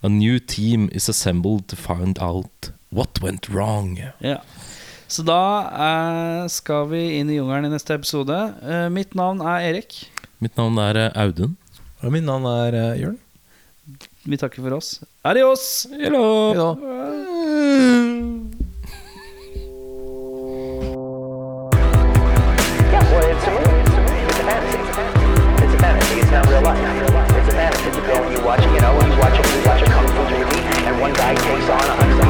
[0.03, 3.95] a new team is assembled to find out what went wrong.
[4.19, 4.41] Ja.
[5.11, 8.37] Så da skal vi inn i jungelen i neste episode.
[8.95, 10.05] mitt navn er Erik.
[10.39, 11.57] Mitt navn er Audun.
[12.01, 13.19] Og mitt navn er Jørn.
[14.25, 15.01] Vi takker for oss.
[15.25, 15.87] Adios!
[15.91, 16.53] Hello.
[16.55, 16.71] Hello.
[28.41, 31.69] Watch, you know, you watch, you watch a kung fu movie, and one guy takes
[31.69, 32.30] on a hundred.